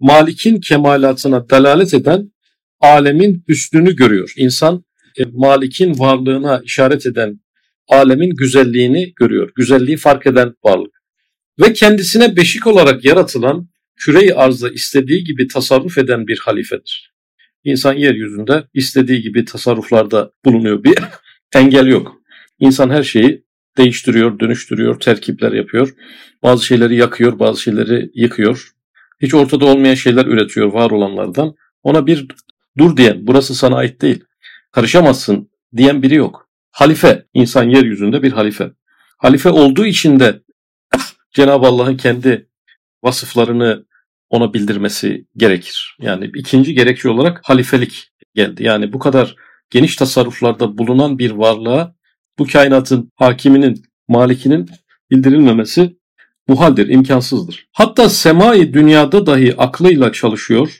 Malik'in 0.00 0.60
kemalatına 0.60 1.50
delalet 1.50 1.94
eden 1.94 2.32
alemin 2.80 3.44
üstünü 3.48 3.96
görüyor. 3.96 4.32
İnsan 4.36 4.84
e, 5.18 5.22
Malik'in 5.32 5.98
varlığına 5.98 6.60
işaret 6.64 7.06
eden 7.06 7.40
alemin 7.88 8.30
güzelliğini 8.30 9.12
görüyor. 9.16 9.50
Güzelliği 9.56 9.96
fark 9.96 10.26
eden 10.26 10.54
varlık. 10.64 11.02
Ve 11.60 11.72
kendisine 11.72 12.36
beşik 12.36 12.66
olarak 12.66 13.04
yaratılan 13.04 13.68
küreyi 13.96 14.34
arzda 14.34 14.70
istediği 14.70 15.24
gibi 15.24 15.48
tasarruf 15.48 15.98
eden 15.98 16.26
bir 16.26 16.38
halifedir. 16.38 17.12
İnsan 17.64 17.94
yeryüzünde 17.94 18.64
istediği 18.74 19.22
gibi 19.22 19.44
tasarruflarda 19.44 20.32
bulunuyor. 20.44 20.84
Bir 20.84 20.94
engel 21.54 21.86
yok. 21.86 22.22
İnsan 22.58 22.90
her 22.90 23.02
şeyi 23.02 23.44
değiştiriyor, 23.78 24.40
dönüştürüyor, 24.40 25.00
terkipler 25.00 25.52
yapıyor. 25.52 25.94
Bazı 26.42 26.64
şeyleri 26.64 26.96
yakıyor, 26.96 27.38
bazı 27.38 27.62
şeyleri 27.62 28.10
yıkıyor. 28.14 28.70
Hiç 29.22 29.34
ortada 29.34 29.64
olmayan 29.64 29.94
şeyler 29.94 30.26
üretiyor 30.26 30.72
var 30.72 30.90
olanlardan. 30.90 31.54
Ona 31.82 32.06
bir 32.06 32.26
dur 32.78 32.96
diyen, 32.96 33.26
burası 33.26 33.54
sana 33.54 33.76
ait 33.76 34.02
değil, 34.02 34.24
karışamazsın 34.72 35.50
diyen 35.76 36.02
biri 36.02 36.14
yok. 36.14 36.48
Halife, 36.70 37.26
insan 37.34 37.64
yeryüzünde 37.64 38.22
bir 38.22 38.32
halife. 38.32 38.70
Halife 39.18 39.50
olduğu 39.50 39.86
için 39.86 40.20
de 40.20 40.42
Cenab-ı 41.32 41.66
Allah'ın 41.66 41.96
kendi 41.96 42.48
vasıflarını 43.02 43.86
ona 44.30 44.54
bildirmesi 44.54 45.26
gerekir. 45.36 45.96
Yani 46.00 46.30
ikinci 46.34 46.74
gerekçe 46.74 47.08
olarak 47.08 47.40
halifelik 47.44 48.08
geldi. 48.34 48.64
Yani 48.64 48.92
bu 48.92 48.98
kadar 48.98 49.36
geniş 49.70 49.96
tasarruflarda 49.96 50.78
bulunan 50.78 51.18
bir 51.18 51.30
varlığa 51.30 51.94
bu 52.38 52.46
kainatın 52.46 53.12
hakiminin, 53.16 53.82
malikinin 54.08 54.70
bildirilmemesi 55.10 55.96
muhaldir, 56.48 56.88
imkansızdır. 56.88 57.68
Hatta 57.72 58.08
semai 58.08 58.74
dünyada 58.74 59.26
dahi 59.26 59.54
aklıyla 59.56 60.12
çalışıyor 60.12 60.78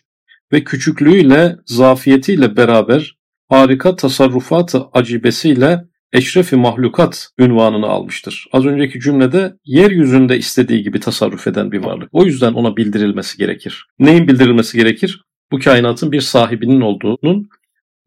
ve 0.52 0.64
küçüklüğüyle, 0.64 1.56
zafiyetiyle 1.66 2.56
beraber 2.56 3.18
harika 3.48 3.96
tasarrufatı 3.96 4.84
acibesiyle 4.92 5.84
eşrefi 6.12 6.56
mahlukat 6.56 7.28
ünvanını 7.38 7.86
almıştır. 7.86 8.46
Az 8.52 8.66
önceki 8.66 9.00
cümlede 9.00 9.54
yeryüzünde 9.64 10.38
istediği 10.38 10.82
gibi 10.82 11.00
tasarruf 11.00 11.46
eden 11.46 11.72
bir 11.72 11.84
varlık. 11.84 12.08
O 12.12 12.24
yüzden 12.24 12.52
ona 12.52 12.76
bildirilmesi 12.76 13.38
gerekir. 13.38 13.86
Neyin 13.98 14.28
bildirilmesi 14.28 14.78
gerekir? 14.78 15.24
Bu 15.52 15.58
kainatın 15.58 16.12
bir 16.12 16.20
sahibinin 16.20 16.80
olduğunun 16.80 17.48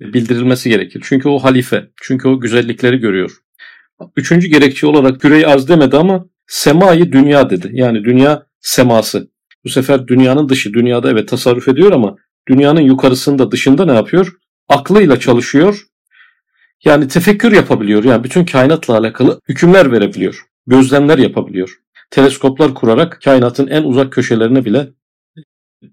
bildirilmesi 0.02 0.70
gerekir. 0.70 1.02
Çünkü 1.04 1.30
o 1.30 1.40
halife, 1.40 1.90
çünkü 2.02 2.28
o 2.28 2.40
güzellikleri 2.40 2.98
görüyor. 2.98 3.32
Üçüncü 4.16 4.48
gerekçe 4.48 4.88
olarak 4.88 5.22
küreyi 5.22 5.48
arz 5.48 5.70
demedi 5.70 5.98
ama 5.98 6.26
semayı 6.48 7.12
dünya 7.12 7.50
dedi. 7.50 7.70
Yani 7.72 8.04
dünya 8.04 8.46
seması. 8.60 9.32
Bu 9.66 9.70
sefer 9.70 10.08
dünyanın 10.08 10.50
dışı, 10.50 10.74
dünyada 10.74 11.12
evet 11.12 11.30
tasarruf 11.30 11.68
ediyor 11.68 11.92
ama 11.92 12.16
dünyanın 12.48 12.82
yukarısında, 12.82 13.52
dışında 13.52 13.86
ne 13.86 13.94
yapıyor? 13.94 14.38
Aklıyla 14.70 15.20
çalışıyor. 15.20 15.86
Yani 16.86 17.08
tefekkür 17.08 17.52
yapabiliyor. 17.52 18.04
Yani 18.04 18.24
bütün 18.24 18.46
kainatla 18.46 18.98
alakalı 18.98 19.41
hükümler 19.50 19.91
verebiliyor. 19.91 20.46
Gözlemler 20.67 21.17
yapabiliyor. 21.17 21.80
Teleskoplar 22.12 22.74
kurarak 22.74 23.22
kainatın 23.24 23.67
en 23.67 23.84
uzak 23.84 24.13
köşelerine 24.13 24.65
bile 24.65 24.89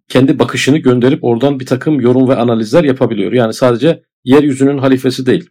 kendi 0.09 0.39
bakışını 0.39 0.79
gönderip 0.79 1.25
oradan 1.25 1.61
bir 1.61 1.67
takım 1.67 2.01
yorum 2.01 2.29
ve 2.29 2.37
analizler 2.37 2.85
yapabiliyor. 2.85 3.33
Yani 3.33 3.55
sadece 3.55 4.03
yeryüzünün 4.25 4.79
halifesi 4.79 5.27
değil. 5.27 5.51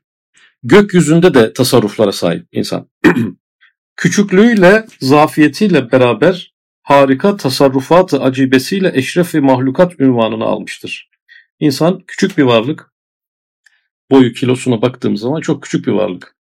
Gökyüzünde 0.64 1.34
de 1.34 1.54
tasarruflara 1.54 2.12
sahip 2.12 2.48
insan. 2.52 2.90
Küçüklüğüyle, 3.96 4.86
zafiyetiyle 5.00 5.92
beraber 5.92 6.54
harika 6.84 7.38
tasarrufatı 7.38 8.22
acibesiyle 8.22 8.92
eşrefi 8.94 9.40
mahlukat 9.40 10.00
ünvanını 10.00 10.44
almıştır. 10.44 11.10
İnsan 11.60 12.04
küçük 12.08 12.38
bir 12.38 12.44
varlık. 12.44 12.92
Boyu 14.12 14.34
kilosuna 14.34 14.82
baktığımız 14.82 15.22
zaman 15.22 15.42
çok 15.42 15.64
küçük 15.64 15.88
bir 15.88 15.92
varlık. 15.92 16.36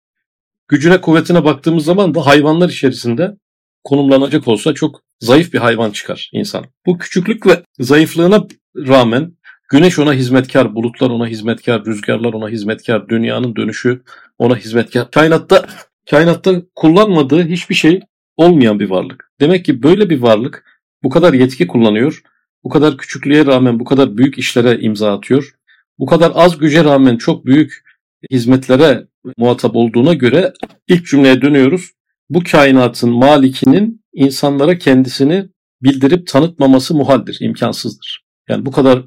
Gücüne 0.67 1.01
kuvvetine 1.01 1.45
baktığımız 1.45 1.85
zaman 1.85 2.15
da 2.15 2.25
hayvanlar 2.25 2.69
içerisinde 2.69 3.37
konumlanacak 3.83 4.47
olsa 4.47 4.73
çok 4.73 5.01
zayıf 5.19 5.53
bir 5.53 5.59
hayvan 5.59 5.91
çıkar 5.91 6.29
insan. 6.33 6.65
Bu 6.85 6.97
küçüklük 6.97 7.47
ve 7.47 7.63
zayıflığına 7.79 8.47
rağmen 8.75 9.31
güneş 9.69 9.99
ona 9.99 10.13
hizmetkar, 10.13 10.75
bulutlar 10.75 11.09
ona 11.09 11.27
hizmetkar, 11.27 11.85
rüzgarlar 11.85 12.33
ona 12.33 12.49
hizmetkar, 12.49 13.09
dünyanın 13.09 13.55
dönüşü 13.55 14.01
ona 14.37 14.55
hizmetkar. 14.55 15.11
Kainatta 15.11 15.65
kainatta 16.09 16.61
kullanmadığı 16.75 17.47
hiçbir 17.47 17.75
şey 17.75 17.99
olmayan 18.37 18.79
bir 18.79 18.89
varlık. 18.89 19.31
Demek 19.41 19.65
ki 19.65 19.83
böyle 19.83 20.09
bir 20.09 20.21
varlık 20.21 20.63
bu 21.03 21.09
kadar 21.09 21.33
yetki 21.33 21.67
kullanıyor, 21.67 22.21
bu 22.63 22.69
kadar 22.69 22.97
küçüklüğe 22.97 23.45
rağmen 23.45 23.79
bu 23.79 23.85
kadar 23.85 24.17
büyük 24.17 24.37
işlere 24.37 24.79
imza 24.79 25.17
atıyor, 25.17 25.54
bu 25.99 26.05
kadar 26.05 26.31
az 26.35 26.57
güce 26.57 26.83
rağmen 26.83 27.17
çok 27.17 27.45
büyük 27.45 27.83
hizmetlere 28.31 29.07
muhatap 29.37 29.75
olduğuna 29.75 30.13
göre 30.13 30.53
ilk 30.87 31.05
cümleye 31.05 31.41
dönüyoruz. 31.41 31.91
Bu 32.29 32.43
kainatın 32.51 33.09
malikinin 33.09 34.01
insanlara 34.13 34.77
kendisini 34.77 35.49
bildirip 35.81 36.27
tanıtmaması 36.27 36.95
muhaldir, 36.95 37.37
imkansızdır. 37.41 38.25
Yani 38.49 38.65
bu 38.65 38.71
kadar 38.71 39.03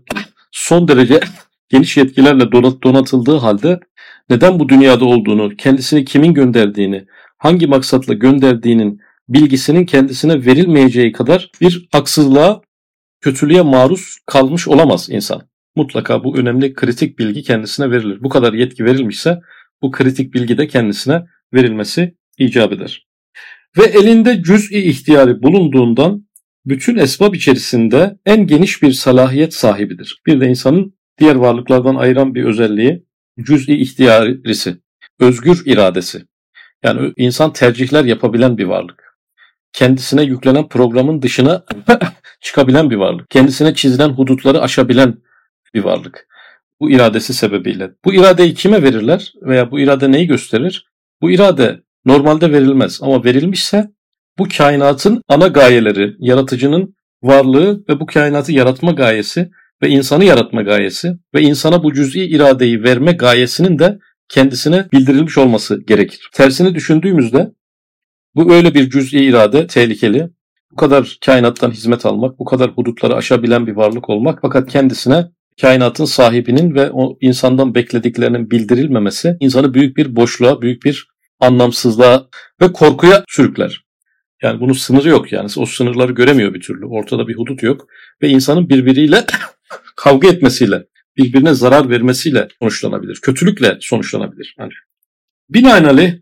son 0.53 0.89
derece 0.89 1.21
geniş 1.69 1.97
yetkilerle 1.97 2.53
donatıldığı 2.53 3.37
halde 3.37 3.81
neden 4.31 4.61
bu 4.61 4.69
dünyada 4.69 5.05
olduğunu, 5.05 5.57
kendisini 5.57 6.05
kimin 6.05 6.35
gönderdiğini, 6.35 7.07
hangi 7.39 7.67
maksatla 7.67 8.15
gönderdiğinin 8.15 9.01
bilgisinin 9.29 9.87
kendisine 9.87 10.47
verilmeyeceği 10.47 11.13
kadar 11.13 11.51
bir 11.61 11.89
haksızlığa, 11.93 12.61
kötülüğe 13.21 13.63
maruz 13.63 14.17
kalmış 14.27 14.69
olamaz 14.69 15.11
insan. 15.11 15.43
Mutlaka 15.79 16.25
bu 16.25 16.39
önemli 16.39 16.75
kritik 16.75 17.19
bilgi 17.19 17.43
kendisine 17.43 17.91
verilir. 17.91 18.19
Bu 18.23 18.29
kadar 18.29 18.53
yetki 18.53 18.85
verilmişse 18.85 19.39
bu 19.83 19.91
kritik 19.91 20.35
bilgi 20.35 20.59
de 20.59 20.67
kendisine 20.67 21.23
verilmesi 21.55 22.15
icap 22.39 22.73
eder. 22.73 23.07
Ve 23.79 23.85
elinde 23.85 24.43
cüz'i 24.43 24.79
ihtiyarı 24.79 25.43
bulunduğundan 25.43 26.27
bütün 26.67 26.97
esbab 26.97 27.35
içerisinde 27.35 28.19
en 28.27 28.47
geniş 28.47 28.83
bir 28.83 28.93
salahiyet 28.93 29.55
sahibidir. 29.55 30.23
Bir 30.27 30.41
de 30.41 30.47
insanın 30.49 30.95
diğer 31.19 31.35
varlıklardan 31.35 31.95
ayıran 31.95 32.35
bir 32.35 32.45
özelliği 32.45 33.05
cüz'i 33.43 33.77
ihtiyarisi, 33.77 34.77
özgür 35.21 35.63
iradesi. 35.65 36.23
Yani 36.85 37.13
insan 37.17 37.53
tercihler 37.53 38.05
yapabilen 38.05 38.59
bir 38.59 38.65
varlık. 38.65 39.19
Kendisine 39.73 40.23
yüklenen 40.23 40.69
programın 40.69 41.23
dışına 41.23 41.65
çıkabilen 42.41 42.91
bir 42.91 42.97
varlık. 42.97 43.31
Kendisine 43.31 43.75
çizilen 43.75 44.09
hudutları 44.09 44.61
aşabilen 44.61 45.15
bir 45.75 45.85
varlık. 45.85 46.29
Bu 46.81 46.91
iradesi 46.91 47.35
sebebiyle. 47.35 47.91
Bu 48.05 48.15
iradeyi 48.15 48.55
kime 48.55 48.83
verirler 48.83 49.33
veya 49.43 49.71
bu 49.71 49.81
irade 49.81 50.13
neyi 50.13 50.27
gösterir? 50.27 50.87
Bu 51.23 51.31
irade 51.31 51.81
normalde 52.05 52.53
verilmez 52.53 52.99
ama 53.03 53.25
verilmişse 53.25 53.91
bu 54.39 54.47
kainatın 54.57 55.23
ana 55.29 55.47
gayeleri, 55.47 56.15
yaratıcının 56.19 56.95
varlığı 57.23 57.85
ve 57.89 58.01
bu 58.01 58.07
kainatı 58.07 58.53
yaratma 58.53 58.93
gayesi 58.93 59.51
ve 59.83 59.89
insanı 59.89 60.25
yaratma 60.25 60.63
gayesi 60.63 61.19
ve 61.35 61.43
insana 61.43 61.83
bu 61.83 61.95
cüz'i 61.95 62.21
iradeyi 62.21 62.83
verme 62.83 63.13
gayesinin 63.13 63.79
de 63.79 63.99
kendisine 64.29 64.87
bildirilmiş 64.93 65.39
olması 65.39 65.85
gerekir. 65.87 66.31
Tersini 66.33 66.75
düşündüğümüzde 66.75 67.53
bu 68.35 68.53
öyle 68.53 68.75
bir 68.75 68.91
cüz'i 68.91 69.19
irade 69.19 69.67
tehlikeli. 69.67 70.31
Bu 70.73 70.77
kadar 70.77 71.19
kainattan 71.25 71.71
hizmet 71.71 72.07
almak, 72.07 72.39
bu 72.39 72.45
kadar 72.45 72.71
hudutları 72.71 73.15
aşabilen 73.15 73.67
bir 73.67 73.73
varlık 73.73 74.11
olmak 74.11 74.39
fakat 74.43 74.71
kendisine 74.71 75.27
kainatın 75.61 76.05
sahibinin 76.05 76.75
ve 76.75 76.91
o 76.91 77.19
insandan 77.21 77.75
beklediklerinin 77.75 78.51
bildirilmemesi 78.51 79.37
insanı 79.41 79.75
büyük 79.75 79.97
bir 79.97 80.17
boşluğa, 80.17 80.63
büyük 80.63 80.85
bir 80.85 81.09
anlamsızlığa 81.41 82.29
ve 82.61 82.73
korkuya 82.73 83.25
sürükler. 83.29 83.85
Yani 84.43 84.61
bunun 84.61 84.73
sınırı 84.73 85.09
yok 85.09 85.33
yani. 85.33 85.51
O 85.57 85.67
sınırları 85.67 86.13
göremiyor 86.13 86.55
bir 86.55 86.61
türlü. 86.61 86.87
Ortada 86.87 87.29
bir 87.29 87.35
hudut 87.35 87.63
yok. 87.63 87.87
Ve 88.23 88.29
insanın 88.29 88.69
birbiriyle 88.69 89.25
kavga 89.97 90.29
etmesiyle, 90.29 90.85
birbirine 91.17 91.55
zarar 91.55 91.91
vermesiyle 91.91 92.49
sonuçlanabilir. 92.59 93.19
Kötülükle 93.23 93.79
sonuçlanabilir. 93.81 94.55
Yani 94.59 94.73
binaenaleyh 95.51 96.15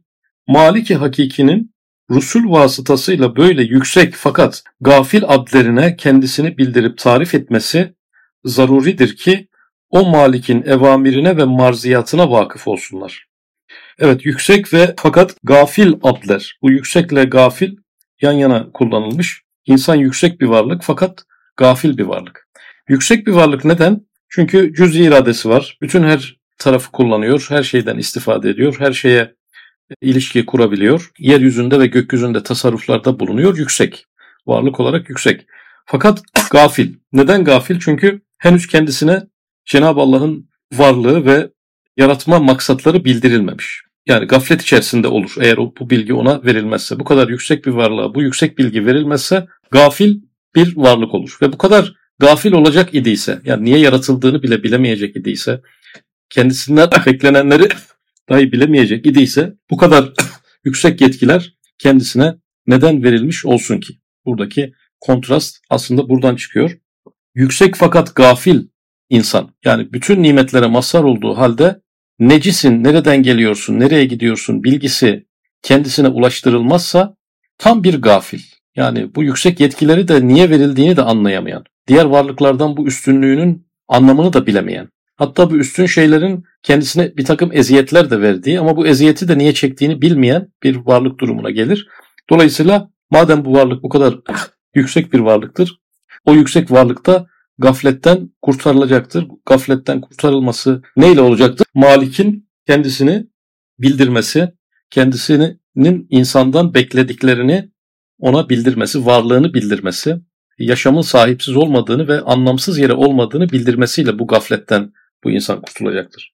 Maliki 0.49 0.95
Hakiki'nin 0.95 1.75
Rusul 2.11 2.51
vasıtasıyla 2.51 3.37
böyle 3.37 3.63
yüksek 3.63 4.15
fakat 4.15 4.63
gafil 4.81 5.23
adlerine 5.27 5.97
kendisini 5.97 6.59
bildirip 6.59 6.99
tarif 6.99 7.35
etmesi 7.35 7.96
zaruridir 8.45 9.17
ki 9.17 9.49
o 9.91 10.05
malikin 10.11 10.63
evamirine 10.63 11.37
ve 11.37 11.45
marziyatına 11.45 12.31
vakıf 12.31 12.69
olsunlar. 12.69 13.27
Evet 13.99 14.27
yüksek 14.27 14.75
ve 14.75 14.95
fakat 14.99 15.37
gafil 15.43 15.95
adler. 16.03 16.59
Bu 16.63 16.71
yüksekle 16.71 17.25
gafil 17.25 17.77
yan 18.23 18.33
yana 18.33 18.73
kullanılmış. 18.73 19.43
İnsan 19.67 19.95
yüksek 19.95 20.41
bir 20.41 20.47
varlık 20.47 20.83
fakat 20.83 21.25
gafil 21.57 21.99
bir 21.99 22.05
varlık. 22.05 22.49
Yüksek 22.89 23.27
bir 23.27 23.33
varlık 23.33 23.65
neden? 23.65 24.07
Çünkü 24.29 24.75
cüz 24.75 24.97
iradesi 24.97 25.49
var. 25.49 25.79
Bütün 25.83 26.03
her 26.03 26.37
tarafı 26.59 26.93
kullanıyor. 26.93 27.47
Her 27.49 27.63
şeyden 27.63 27.99
istifade 27.99 28.51
ediyor. 28.51 28.77
Her 28.79 28.93
şeye 28.93 29.35
ilişki 30.03 30.47
kurabiliyor. 30.47 31.11
Yeryüzünde 31.19 31.81
ve 31.81 31.87
gökyüzünde 31.87 32.43
tasarruflarda 32.43 33.21
bulunuyor. 33.21 33.59
Yüksek. 33.59 34.07
Varlık 34.47 34.81
olarak 34.81 35.09
yüksek. 35.09 35.47
Fakat 35.87 36.23
gafil. 36.51 36.95
Neden 37.13 37.45
gafil? 37.45 37.81
Çünkü 37.81 38.21
henüz 38.39 38.67
kendisine 38.67 39.23
Cenab-ı 39.65 40.01
Allah'ın 40.01 40.49
varlığı 40.73 41.27
ve 41.27 41.51
yaratma 41.97 42.39
maksatları 42.39 43.05
bildirilmemiş. 43.05 43.83
Yani 44.07 44.27
gaflet 44.27 44.63
içerisinde 44.63 45.09
olur 45.09 45.35
eğer 45.41 45.57
bu 45.57 45.91
bilgi 45.91 46.15
ona 46.15 46.45
verilmezse. 46.45 47.01
Bu 47.01 47.05
kadar 47.05 47.29
yüksek 47.29 47.67
bir 47.67 47.71
varlığa 47.71 48.15
bu 48.15 48.23
yüksek 48.23 48.59
bilgi 48.59 48.87
verilmezse 48.87 49.47
gafil 49.71 50.21
bir 50.55 50.77
varlık 50.77 51.15
olur. 51.15 51.39
Ve 51.43 51.53
bu 51.53 51.59
kadar 51.59 51.95
gafil 52.19 52.53
olacak 52.53 52.95
idiyse 52.95 53.41
yani 53.45 53.65
niye 53.65 53.79
yaratıldığını 53.79 54.43
bile 54.43 54.63
bilemeyecek 54.63 55.17
idiyse 55.17 55.61
kendisinden 56.31 56.91
beklenenleri 57.07 57.69
dahi 58.29 58.53
bilemeyecek 58.53 59.07
idiyse 59.07 59.55
bu 59.71 59.77
kadar 59.77 60.13
yüksek 60.65 61.01
yetkiler 61.01 61.55
kendisine 61.79 62.35
neden 62.67 63.03
verilmiş 63.05 63.47
olsun 63.47 63.81
ki? 63.81 63.95
Buradaki 64.27 64.73
kontrast 65.01 65.57
aslında 65.71 66.09
buradan 66.09 66.37
çıkıyor. 66.37 66.79
Yüksek 67.37 67.75
fakat 67.75 68.15
gafil 68.15 68.63
insan 69.11 69.51
yani 69.65 69.93
bütün 69.93 70.23
nimetlere 70.23 70.67
mazhar 70.67 71.03
olduğu 71.03 71.37
halde 71.37 71.81
necisin, 72.19 72.85
nereden 72.85 73.23
geliyorsun, 73.23 73.81
nereye 73.81 74.05
gidiyorsun 74.05 74.65
bilgisi 74.65 75.27
kendisine 75.63 76.09
ulaştırılmazsa 76.09 77.17
tam 77.59 77.85
bir 77.85 78.03
gafil. 78.03 78.41
Yani 78.77 79.15
bu 79.15 79.23
yüksek 79.23 79.61
yetkileri 79.61 80.09
de 80.09 80.29
niye 80.29 80.51
verildiğini 80.51 80.97
de 80.97 81.03
anlayamayan, 81.03 81.65
diğer 81.87 82.05
varlıklardan 82.05 82.77
bu 82.77 82.87
üstünlüğünün 82.87 83.67
anlamını 83.89 84.33
da 84.33 84.47
bilemeyen, 84.47 84.89
hatta 85.17 85.51
bu 85.51 85.57
üstün 85.57 85.87
şeylerin 85.87 86.45
kendisine 86.63 87.17
bir 87.17 87.25
takım 87.25 87.53
eziyetler 87.53 88.11
de 88.11 88.21
verdiği 88.21 88.61
ama 88.61 88.77
bu 88.77 88.87
eziyeti 88.87 89.29
de 89.29 89.39
niye 89.39 89.55
çektiğini 89.55 90.03
bilmeyen 90.03 90.49
bir 90.63 90.77
varlık 90.77 91.21
durumuna 91.21 91.51
gelir. 91.51 91.89
Dolayısıyla 92.31 92.91
madem 93.11 93.45
bu 93.45 93.53
varlık 93.53 93.83
bu 93.83 93.89
kadar 93.89 94.15
yüksek 94.75 95.13
bir 95.13 95.21
varlıktır, 95.21 95.79
o 96.27 96.35
yüksek 96.35 96.71
varlıkta 96.71 97.27
gafletten 97.59 98.31
kurtarılacaktır. 98.43 99.27
Gafletten 99.47 100.01
kurtarılması 100.01 100.83
neyle 100.97 101.21
olacaktır? 101.21 101.67
Malik'in 101.75 102.49
kendisini 102.67 103.27
bildirmesi, 103.79 104.53
kendisinin 104.91 106.07
insandan 106.11 106.75
beklediklerini 106.75 107.71
ona 108.19 108.49
bildirmesi, 108.49 109.07
varlığını 109.07 109.55
bildirmesi, 109.55 110.17
yaşamın 110.59 111.03
sahipsiz 111.03 111.57
olmadığını 111.57 112.09
ve 112.09 112.21
anlamsız 112.21 112.79
yere 112.79 112.93
olmadığını 112.93 113.51
bildirmesiyle 113.51 114.19
bu 114.19 114.27
gafletten 114.27 114.93
bu 115.25 115.31
insan 115.31 115.61
kurtulacaktır. 115.61 116.33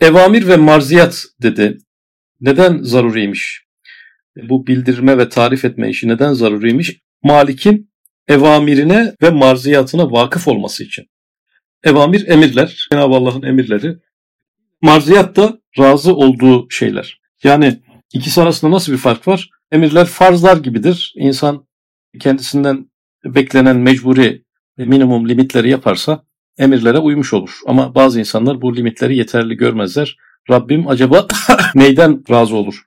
Evamir 0.00 0.48
ve 0.48 0.56
marziyat 0.56 1.24
dedi. 1.42 1.78
Neden 2.40 2.82
zaruriymiş? 2.82 3.64
Bu 4.48 4.66
bildirme 4.66 5.18
ve 5.18 5.28
tarif 5.28 5.64
etme 5.64 5.90
işi 5.90 6.08
neden 6.08 6.32
zaruriymiş? 6.32 7.00
Malik'in 7.22 7.90
evamirine 8.28 9.14
ve 9.22 9.30
marziyatına 9.30 10.12
vakıf 10.12 10.48
olması 10.48 10.84
için. 10.84 11.06
Evamir 11.84 12.28
emirler, 12.28 12.88
Cenab-ı 12.92 13.14
Allah'ın 13.14 13.42
emirleri. 13.42 13.96
Marziyat 14.82 15.36
da 15.36 15.58
razı 15.78 16.14
olduğu 16.14 16.70
şeyler. 16.70 17.20
Yani 17.42 17.80
ikisi 18.12 18.42
arasında 18.42 18.70
nasıl 18.70 18.92
bir 18.92 18.98
fark 18.98 19.28
var? 19.28 19.50
Emirler 19.72 20.06
farzlar 20.06 20.56
gibidir. 20.56 21.12
İnsan 21.16 21.66
kendisinden 22.20 22.90
beklenen 23.24 23.76
mecburi 23.76 24.44
minimum 24.78 25.28
limitleri 25.28 25.70
yaparsa 25.70 26.24
emirlere 26.58 26.98
uymuş 26.98 27.32
olur. 27.32 27.58
Ama 27.66 27.94
bazı 27.94 28.18
insanlar 28.18 28.62
bu 28.62 28.76
limitleri 28.76 29.16
yeterli 29.16 29.56
görmezler. 29.56 30.16
Rabbim 30.50 30.88
acaba 30.88 31.26
neyden 31.74 32.22
razı 32.30 32.56
olur? 32.56 32.82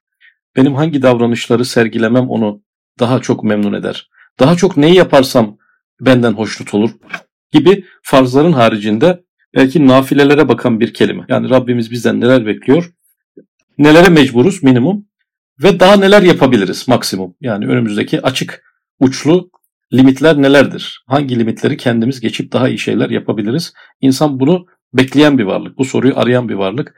Benim 0.55 0.75
hangi 0.75 1.01
davranışları 1.01 1.65
sergilemem 1.65 2.29
onu 2.29 2.63
daha 2.99 3.19
çok 3.19 3.43
memnun 3.43 3.73
eder? 3.73 4.09
Daha 4.39 4.55
çok 4.55 4.77
neyi 4.77 4.95
yaparsam 4.95 5.57
benden 6.01 6.33
hoşnut 6.33 6.73
olur 6.73 6.91
gibi 7.51 7.85
farzların 8.03 8.53
haricinde 8.53 9.23
belki 9.55 9.87
nafilelere 9.87 10.47
bakan 10.47 10.79
bir 10.79 10.93
kelime. 10.93 11.25
Yani 11.27 11.49
Rabbimiz 11.49 11.91
bizden 11.91 12.21
neler 12.21 12.45
bekliyor, 12.45 12.93
nelere 13.77 14.09
mecburuz 14.09 14.63
minimum 14.63 15.05
ve 15.63 15.79
daha 15.79 15.95
neler 15.95 16.21
yapabiliriz 16.21 16.87
maksimum. 16.87 17.35
Yani 17.41 17.67
önümüzdeki 17.67 18.21
açık 18.21 18.63
uçlu 18.99 19.51
limitler 19.93 20.41
nelerdir? 20.41 21.03
Hangi 21.07 21.39
limitleri 21.39 21.77
kendimiz 21.77 22.21
geçip 22.21 22.53
daha 22.53 22.69
iyi 22.69 22.79
şeyler 22.79 23.09
yapabiliriz? 23.09 23.73
İnsan 24.01 24.39
bunu 24.39 24.65
bekleyen 24.93 25.37
bir 25.37 25.43
varlık, 25.43 25.77
bu 25.77 25.85
soruyu 25.85 26.19
arayan 26.19 26.49
bir 26.49 26.53
varlık. 26.53 26.95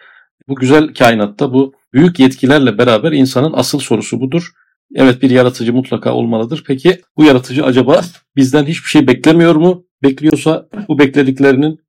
Bu 0.47 0.55
güzel 0.55 0.93
kainatta 0.93 1.53
bu 1.53 1.73
büyük 1.93 2.19
yetkilerle 2.19 2.77
beraber 2.77 3.11
insanın 3.11 3.53
asıl 3.53 3.79
sorusu 3.79 4.21
budur. 4.21 4.51
Evet 4.95 5.21
bir 5.21 5.29
yaratıcı 5.29 5.73
mutlaka 5.73 6.13
olmalıdır. 6.13 6.63
Peki 6.67 7.01
bu 7.17 7.23
yaratıcı 7.23 7.65
acaba 7.65 8.01
bizden 8.35 8.65
hiçbir 8.65 8.89
şey 8.89 9.07
beklemiyor 9.07 9.55
mu? 9.55 9.85
Bekliyorsa 10.03 10.67
bu 10.87 10.99
beklediklerinin 10.99 11.79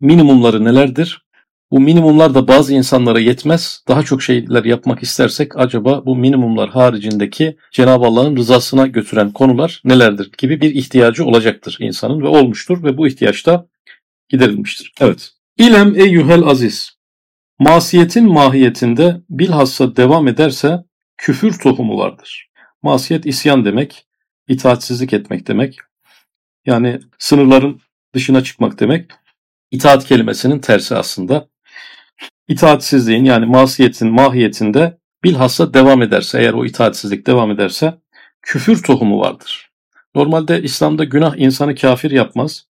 minimumları 0.00 0.64
nelerdir? 0.64 1.22
Bu 1.70 1.80
minimumlar 1.80 2.34
da 2.34 2.48
bazı 2.48 2.74
insanlara 2.74 3.20
yetmez. 3.20 3.84
Daha 3.88 4.02
çok 4.02 4.22
şeyler 4.22 4.64
yapmak 4.64 5.02
istersek 5.02 5.58
acaba 5.58 6.06
bu 6.06 6.16
minimumlar 6.16 6.70
haricindeki 6.70 7.56
Cenab-ı 7.72 8.04
Allah'ın 8.04 8.36
rızasına 8.36 8.86
götüren 8.86 9.30
konular 9.30 9.82
nelerdir 9.84 10.30
gibi 10.38 10.60
bir 10.60 10.74
ihtiyacı 10.74 11.24
olacaktır 11.24 11.76
insanın 11.80 12.22
ve 12.22 12.28
olmuştur 12.28 12.84
ve 12.84 12.98
bu 12.98 13.08
ihtiyaç 13.08 13.46
da 13.46 13.68
giderilmiştir. 14.28 14.92
Evet. 15.00 15.30
İlem 15.58 15.94
eyyuhel 16.00 16.42
aziz. 16.42 16.90
Masiyetin 17.58 18.32
mahiyetinde 18.32 19.20
bilhassa 19.30 19.96
devam 19.96 20.28
ederse 20.28 20.84
küfür 21.20 21.58
tohumu 21.58 21.98
vardır. 21.98 22.50
Masiyet 22.82 23.26
isyan 23.26 23.64
demek, 23.64 24.06
itaatsizlik 24.48 25.12
etmek 25.12 25.46
demek. 25.46 25.78
Yani 26.66 27.00
sınırların 27.18 27.80
dışına 28.14 28.44
çıkmak 28.44 28.80
demek. 28.80 29.10
İtaat 29.70 30.04
kelimesinin 30.04 30.58
tersi 30.58 30.96
aslında. 30.96 31.48
İtaatsizliğin 32.48 33.24
yani 33.24 33.46
masiyetin 33.46 34.08
mahiyetinde 34.08 34.98
bilhassa 35.24 35.74
devam 35.74 36.02
ederse, 36.02 36.40
eğer 36.40 36.52
o 36.52 36.64
itaatsizlik 36.64 37.26
devam 37.26 37.50
ederse 37.50 37.98
küfür 38.42 38.82
tohumu 38.82 39.20
vardır. 39.20 39.70
Normalde 40.14 40.62
İslam'da 40.62 41.04
günah 41.04 41.36
insanı 41.36 41.74
kafir 41.74 42.10
yapmaz. 42.10 42.66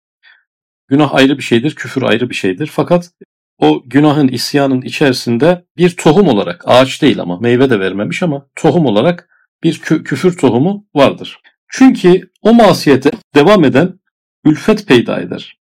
Günah 0.87 1.13
ayrı 1.15 1.37
bir 1.37 1.43
şeydir, 1.43 1.75
küfür 1.75 2.01
ayrı 2.01 2.29
bir 2.29 2.35
şeydir. 2.35 2.67
Fakat 2.73 3.11
o 3.59 3.83
günahın, 3.85 4.27
isyanın 4.27 4.81
içerisinde 4.81 5.65
bir 5.77 5.89
tohum 5.89 6.27
olarak, 6.27 6.63
ağaç 6.65 7.01
değil 7.01 7.19
ama 7.19 7.39
meyve 7.39 7.69
de 7.69 7.79
vermemiş 7.79 8.23
ama 8.23 8.47
tohum 8.55 8.85
olarak 8.85 9.29
bir 9.63 9.73
kü- 9.73 10.03
küfür 10.03 10.37
tohumu 10.37 10.85
vardır. 10.95 11.39
Çünkü 11.67 12.31
o 12.41 12.53
masiyete 12.53 13.11
devam 13.35 13.63
eden 13.63 13.99
ülfet 14.45 14.87
peyda 14.87 15.21
eder. 15.21 15.57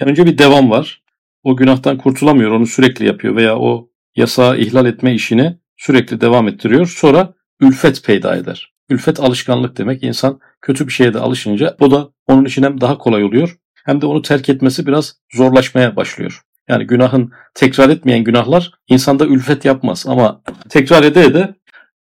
Yani 0.00 0.10
önce 0.10 0.26
bir 0.26 0.38
devam 0.38 0.70
var. 0.70 1.02
O 1.42 1.56
günahtan 1.56 1.98
kurtulamıyor, 1.98 2.50
onu 2.50 2.66
sürekli 2.66 3.06
yapıyor 3.06 3.36
veya 3.36 3.58
o 3.58 3.90
yasağı 4.16 4.58
ihlal 4.58 4.86
etme 4.86 5.14
işini 5.14 5.56
sürekli 5.76 6.20
devam 6.20 6.48
ettiriyor. 6.48 6.86
Sonra 6.86 7.34
ülfet 7.60 8.04
peyda 8.04 8.36
eder. 8.36 8.72
Ülfet 8.90 9.20
alışkanlık 9.20 9.78
demek. 9.78 10.02
İnsan 10.02 10.40
kötü 10.60 10.86
bir 10.86 10.92
şeye 10.92 11.14
de 11.14 11.18
alışınca 11.18 11.76
o 11.80 11.90
da 11.90 12.08
onun 12.26 12.44
için 12.44 12.62
hem 12.62 12.80
daha 12.80 12.98
kolay 12.98 13.24
oluyor 13.24 13.56
hem 13.84 14.00
de 14.00 14.06
onu 14.06 14.22
terk 14.22 14.48
etmesi 14.48 14.86
biraz 14.86 15.16
zorlaşmaya 15.34 15.96
başlıyor. 15.96 16.42
Yani 16.68 16.86
günahın 16.86 17.32
tekrar 17.54 17.88
etmeyen 17.88 18.24
günahlar 18.24 18.70
insanda 18.88 19.26
ülfet 19.26 19.64
yapmaz 19.64 20.04
ama 20.08 20.42
tekrar 20.68 21.02
ede 21.02 21.22
ede 21.22 21.54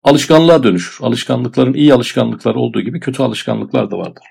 alışkanlığa 0.04 0.62
dönüşür. 0.62 1.04
Alışkanlıkların 1.04 1.74
iyi 1.74 1.94
alışkanlıklar 1.94 2.54
olduğu 2.54 2.80
gibi 2.80 3.00
kötü 3.00 3.22
alışkanlıklar 3.22 3.90
da 3.90 3.98
vardır. 3.98 4.24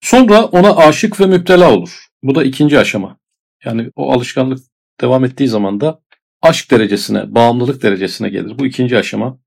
Sonra 0.00 0.44
ona 0.44 0.76
aşık 0.76 1.20
ve 1.20 1.26
müptela 1.26 1.72
olur. 1.72 2.06
Bu 2.22 2.34
da 2.34 2.44
ikinci 2.44 2.78
aşama. 2.78 3.16
Yani 3.64 3.90
o 3.96 4.12
alışkanlık 4.12 4.58
devam 5.00 5.24
ettiği 5.24 5.48
zaman 5.48 5.80
da 5.80 6.00
aşk 6.42 6.70
derecesine, 6.70 7.34
bağımlılık 7.34 7.82
derecesine 7.82 8.28
gelir. 8.28 8.58
Bu 8.58 8.66
ikinci 8.66 8.98
aşama. 8.98 9.38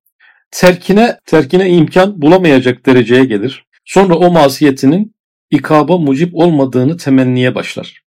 Terkine, 0.52 1.20
terkine 1.26 1.70
imkan 1.70 2.22
bulamayacak 2.22 2.86
dereceye 2.86 3.26
gelir. 3.26 3.66
Sonra 3.86 4.16
o 4.16 4.32
masiyetinin 4.32 5.16
ikaba 5.52 5.98
mucip 5.98 6.36
olmadığını 6.36 6.98
temenniye 6.98 7.56
başlar. 7.56 8.02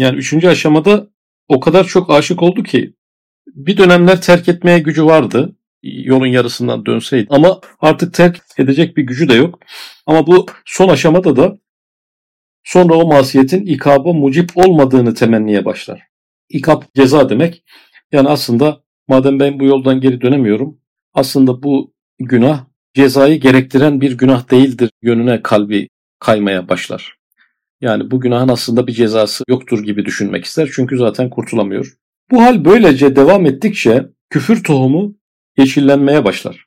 Yani 0.00 0.18
üçüncü 0.18 0.48
aşamada 0.48 1.10
o 1.48 1.60
kadar 1.60 1.84
çok 1.84 2.10
aşık 2.10 2.42
oldu 2.42 2.62
ki 2.62 2.94
bir 3.46 3.76
dönemler 3.76 4.22
terk 4.22 4.48
etmeye 4.48 4.78
gücü 4.78 5.04
vardı. 5.04 5.56
Yolun 5.82 6.26
yarısından 6.26 6.86
dönseydi. 6.86 7.26
Ama 7.30 7.60
artık 7.80 8.14
terk 8.14 8.40
edecek 8.58 8.96
bir 8.96 9.02
gücü 9.02 9.28
de 9.28 9.34
yok. 9.34 9.60
Ama 10.06 10.26
bu 10.26 10.46
son 10.64 10.88
aşamada 10.88 11.36
da 11.36 11.58
sonra 12.64 12.94
o 12.94 13.06
masiyetin 13.06 13.66
ikaba 13.66 14.12
mucip 14.12 14.50
olmadığını 14.54 15.14
temenniye 15.14 15.64
başlar. 15.64 16.02
İkab 16.48 16.82
ceza 16.96 17.28
demek. 17.28 17.64
Yani 18.12 18.28
aslında 18.28 18.80
madem 19.08 19.40
ben 19.40 19.60
bu 19.60 19.64
yoldan 19.64 20.00
geri 20.00 20.20
dönemiyorum 20.20 20.80
aslında 21.14 21.62
bu 21.62 21.94
günah 22.18 22.64
cezayı 22.94 23.40
gerektiren 23.40 24.00
bir 24.00 24.18
günah 24.18 24.50
değildir 24.50 24.90
yönüne 25.02 25.42
kalbi 25.42 25.88
kaymaya 26.18 26.68
başlar. 26.68 27.19
Yani 27.80 28.10
bu 28.10 28.20
günahın 28.20 28.48
aslında 28.48 28.86
bir 28.86 28.92
cezası 28.92 29.44
yoktur 29.48 29.84
gibi 29.84 30.04
düşünmek 30.04 30.44
ister 30.44 30.70
çünkü 30.74 30.96
zaten 30.96 31.30
kurtulamıyor. 31.30 31.96
Bu 32.30 32.42
hal 32.42 32.64
böylece 32.64 33.16
devam 33.16 33.46
ettikçe 33.46 34.06
küfür 34.30 34.64
tohumu 34.64 35.14
yeşillenmeye 35.58 36.24
başlar. 36.24 36.66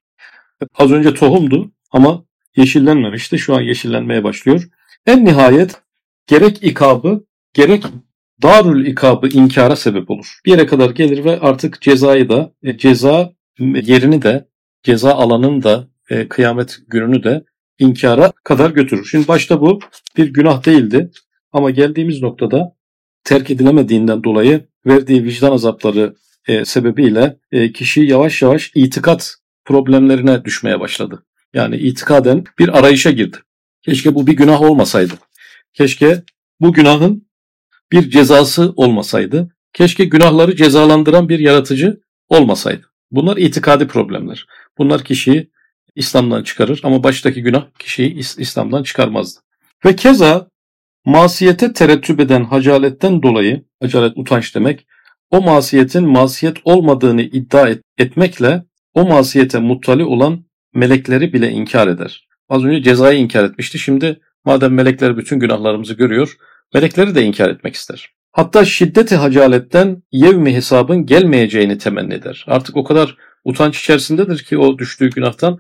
Az 0.76 0.92
önce 0.92 1.14
tohumdu 1.14 1.72
ama 1.92 2.26
yeşillenmemişti. 2.56 3.40
Şu 3.40 3.56
an 3.56 3.62
yeşillenmeye 3.62 4.24
başlıyor. 4.24 4.70
En 5.06 5.26
nihayet 5.26 5.82
gerek 6.28 6.64
ikabı 6.64 7.26
gerek 7.54 7.84
darül 8.42 8.86
ikabı 8.86 9.28
inkara 9.28 9.76
sebep 9.76 10.12
olur. 10.12 10.40
Bir 10.46 10.52
yere 10.52 10.66
kadar 10.66 10.90
gelir 10.90 11.26
ve 11.26 11.40
artık 11.40 11.82
cezayı 11.82 12.30
da 12.30 12.54
e, 12.64 12.78
ceza 12.78 13.34
yerini 13.60 14.22
de 14.22 14.48
ceza 14.84 15.12
alanını 15.14 15.64
da 15.64 15.88
e, 16.10 16.28
kıyamet 16.28 16.80
gününü 16.88 17.24
de 17.24 17.44
inkara 17.80 18.32
kadar 18.44 18.70
götürür. 18.70 19.08
Şimdi 19.12 19.28
başta 19.28 19.62
bu 19.62 19.80
bir 20.18 20.34
günah 20.34 20.66
değildi 20.66 21.12
ama 21.52 21.70
geldiğimiz 21.70 22.22
noktada 22.22 22.76
terk 23.24 23.52
edilemediğinden 23.52 24.24
dolayı 24.24 24.66
verdiği 24.86 25.24
vicdan 25.24 25.52
azapları 25.52 26.16
e, 26.48 26.66
sebebiyle 26.66 27.38
e, 27.52 27.72
kişi 27.72 28.02
yavaş 28.02 28.42
yavaş 28.42 28.72
itikat 28.76 29.36
problemlerine 29.66 30.46
düşmeye 30.46 30.80
başladı. 30.80 31.26
Yani 31.54 31.78
itikaden 31.78 32.44
bir 32.60 32.80
arayışa 32.80 33.12
girdi. 33.12 33.38
Keşke 33.82 34.16
bu 34.16 34.28
bir 34.28 34.34
günah 34.34 34.62
olmasaydı. 34.62 35.14
Keşke 35.74 36.24
bu 36.60 36.74
günahın 36.74 37.28
bir 37.92 38.10
cezası 38.10 38.74
olmasaydı. 38.76 39.56
Keşke 39.74 40.06
günahları 40.06 40.56
cezalandıran 40.56 41.30
bir 41.30 41.40
yaratıcı 41.40 42.02
olmasaydı. 42.30 42.86
Bunlar 43.12 43.38
itikadi 43.38 43.88
problemler. 43.88 44.46
Bunlar 44.78 45.04
kişiyi 45.04 45.52
İslam'dan 45.96 46.44
çıkarır 46.44 46.82
ama 46.84 47.04
baştaki 47.04 47.44
günah 47.44 47.66
kişiyi 47.80 48.14
İslam'dan 48.38 48.84
çıkarmazdı. 48.84 49.40
Ve 49.86 49.96
keza 49.96 50.48
masiyete 51.06 51.74
terettüp 51.74 52.20
eden 52.20 52.44
hacaletten 52.44 53.24
dolayı, 53.24 53.64
hacalet 53.82 54.18
utanç 54.18 54.56
demek, 54.56 54.88
o 55.32 55.42
masiyetin 55.42 56.08
masiyet 56.08 56.58
olmadığını 56.64 57.22
iddia 57.22 57.68
et, 57.70 57.82
etmekle 57.98 58.64
o 58.94 59.06
masiyete 59.06 59.60
muttali 59.60 60.04
olan 60.04 60.46
melekleri 60.74 61.34
bile 61.34 61.52
inkar 61.52 61.88
eder. 61.88 62.28
Az 62.50 62.64
önce 62.64 62.84
cezayı 62.84 63.20
inkar 63.20 63.44
etmişti. 63.44 63.80
Şimdi 63.80 64.20
madem 64.46 64.74
melekler 64.74 65.18
bütün 65.18 65.40
günahlarımızı 65.40 65.94
görüyor, 65.94 66.38
melekleri 66.74 67.16
de 67.16 67.24
inkar 67.24 67.50
etmek 67.50 67.76
ister. 67.76 68.10
Hatta 68.32 68.66
şiddeti 68.66 69.16
hacaletten 69.16 70.04
yevmi 70.12 70.56
hesabın 70.56 71.06
gelmeyeceğini 71.06 71.78
temenni 71.78 72.14
eder. 72.14 72.46
Artık 72.48 72.78
o 72.78 72.84
kadar 72.84 73.18
utanç 73.44 73.80
içerisindedir 73.80 74.44
ki 74.44 74.58
o 74.58 74.78
düştüğü 74.78 75.10
günahtan 75.10 75.60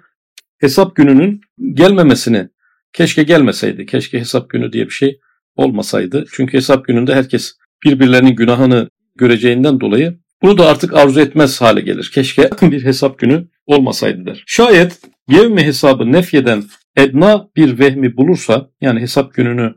hesap 0.63 0.95
gününün 0.95 1.41
gelmemesini 1.73 2.49
keşke 2.93 3.23
gelmeseydi. 3.23 3.85
Keşke 3.85 4.19
hesap 4.19 4.49
günü 4.49 4.73
diye 4.73 4.85
bir 4.85 4.93
şey 4.93 5.19
olmasaydı. 5.55 6.25
Çünkü 6.31 6.57
hesap 6.57 6.85
gününde 6.85 7.15
herkes 7.15 7.53
birbirlerinin 7.85 8.35
günahını 8.35 8.89
göreceğinden 9.15 9.79
dolayı 9.79 10.19
bunu 10.41 10.57
da 10.57 10.67
artık 10.67 10.93
arzu 10.93 11.19
etmez 11.19 11.61
hale 11.61 11.81
gelir. 11.81 12.11
Keşke 12.13 12.49
bir 12.61 12.83
hesap 12.83 13.19
günü 13.19 13.47
olmasaydı 13.65 14.25
der. 14.25 14.43
Şayet 14.47 14.99
yevmi 15.29 15.63
hesabı 15.63 16.11
nefyeden 16.11 16.63
edna 16.95 17.47
bir 17.55 17.79
vehmi 17.79 18.17
bulursa 18.17 18.69
yani 18.81 18.99
hesap 18.99 19.33
gününü 19.33 19.75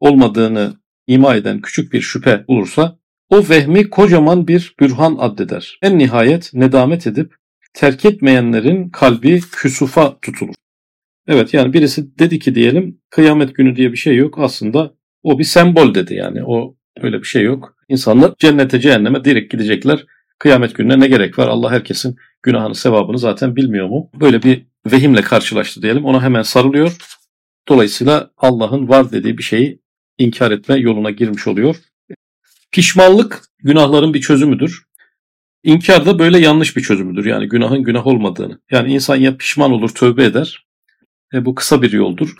olmadığını 0.00 0.74
ima 1.06 1.34
eden 1.34 1.60
küçük 1.60 1.92
bir 1.92 2.00
şüphe 2.00 2.44
bulursa 2.48 2.98
o 3.30 3.48
vehmi 3.48 3.90
kocaman 3.90 4.48
bir 4.48 4.74
bürhan 4.80 5.16
addeder. 5.18 5.78
En 5.82 5.98
nihayet 5.98 6.54
nedamet 6.54 7.06
edip 7.06 7.34
terk 7.78 8.04
etmeyenlerin 8.04 8.90
kalbi 8.90 9.40
küsufa 9.40 10.18
tutulur. 10.20 10.54
Evet 11.28 11.54
yani 11.54 11.72
birisi 11.72 12.18
dedi 12.18 12.38
ki 12.38 12.54
diyelim 12.54 13.00
kıyamet 13.10 13.54
günü 13.54 13.76
diye 13.76 13.92
bir 13.92 13.96
şey 13.96 14.16
yok 14.16 14.38
aslında 14.38 14.94
o 15.22 15.38
bir 15.38 15.44
sembol 15.44 15.94
dedi 15.94 16.14
yani 16.14 16.44
o 16.44 16.76
öyle 17.00 17.18
bir 17.18 17.26
şey 17.26 17.42
yok. 17.42 17.76
İnsanlar 17.88 18.34
cennete 18.38 18.80
cehenneme 18.80 19.24
direkt 19.24 19.52
gidecekler. 19.52 20.06
Kıyamet 20.38 20.74
gününe 20.74 21.00
ne 21.00 21.08
gerek 21.08 21.38
var? 21.38 21.48
Allah 21.48 21.70
herkesin 21.70 22.16
günahını 22.42 22.74
sevabını 22.74 23.18
zaten 23.18 23.56
bilmiyor 23.56 23.88
mu? 23.88 24.10
Böyle 24.20 24.42
bir 24.42 24.66
vehimle 24.86 25.22
karşılaştı 25.22 25.82
diyelim 25.82 26.04
ona 26.04 26.22
hemen 26.22 26.42
sarılıyor. 26.42 26.96
Dolayısıyla 27.68 28.30
Allah'ın 28.36 28.88
var 28.88 29.12
dediği 29.12 29.38
bir 29.38 29.42
şeyi 29.42 29.80
inkar 30.18 30.50
etme 30.50 30.76
yoluna 30.76 31.10
girmiş 31.10 31.46
oluyor. 31.46 31.76
Pişmanlık 32.72 33.42
günahların 33.58 34.14
bir 34.14 34.20
çözümüdür. 34.20 34.88
İnkar 35.62 36.06
da 36.06 36.18
böyle 36.18 36.38
yanlış 36.38 36.76
bir 36.76 36.82
çözümüdür. 36.82 37.24
Yani 37.24 37.48
günahın 37.48 37.82
günah 37.82 38.06
olmadığını. 38.06 38.60
Yani 38.70 38.92
insan 38.92 39.16
ya 39.16 39.36
pişman 39.36 39.72
olur, 39.72 39.88
tövbe 39.88 40.24
eder. 40.24 40.66
E, 41.34 41.44
bu 41.44 41.54
kısa 41.54 41.82
bir 41.82 41.92
yoldur. 41.92 42.34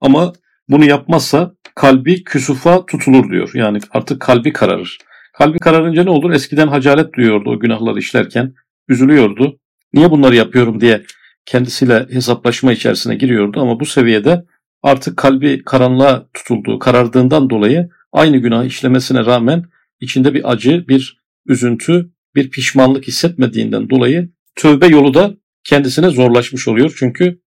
Ama 0.00 0.32
bunu 0.68 0.84
yapmazsa 0.84 1.54
kalbi 1.74 2.24
küsufa 2.24 2.86
tutulur 2.86 3.30
diyor. 3.30 3.50
Yani 3.54 3.78
artık 3.90 4.20
kalbi 4.20 4.52
kararır. 4.52 4.98
Kalbi 5.32 5.58
kararınca 5.58 6.04
ne 6.04 6.10
olur? 6.10 6.30
Eskiden 6.30 6.68
hacalet 6.68 7.14
duyuyordu 7.14 7.50
o 7.50 7.60
günahları 7.60 7.98
işlerken. 7.98 8.54
Üzülüyordu. 8.88 9.58
Niye 9.92 10.10
bunları 10.10 10.36
yapıyorum 10.36 10.80
diye 10.80 11.02
kendisiyle 11.46 12.06
hesaplaşma 12.10 12.72
içerisine 12.72 13.14
giriyordu. 13.14 13.60
Ama 13.60 13.80
bu 13.80 13.86
seviyede 13.86 14.44
artık 14.82 15.16
kalbi 15.16 15.62
karanlığa 15.64 16.26
tutulduğu, 16.34 16.78
karardığından 16.78 17.50
dolayı 17.50 17.88
aynı 18.12 18.36
günah 18.36 18.64
işlemesine 18.64 19.24
rağmen 19.24 19.64
içinde 20.00 20.34
bir 20.34 20.52
acı, 20.52 20.88
bir 20.88 21.24
üzüntü, 21.46 22.10
bir 22.36 22.50
pişmanlık 22.50 23.08
hissetmediğinden 23.08 23.90
dolayı 23.90 24.30
tövbe 24.56 24.86
yolu 24.86 25.14
da 25.14 25.36
kendisine 25.64 26.10
zorlaşmış 26.10 26.68
oluyor. 26.68 26.94
Çünkü 26.98 27.40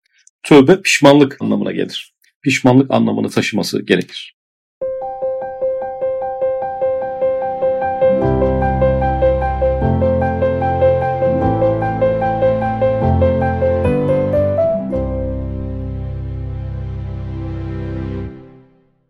tövbe 0.43 0.81
pişmanlık 0.81 1.41
anlamına 1.41 1.71
gelir. 1.71 2.15
Pişmanlık 2.41 2.91
anlamını 2.91 3.29
taşıması 3.29 3.81
gerekir. 3.81 4.34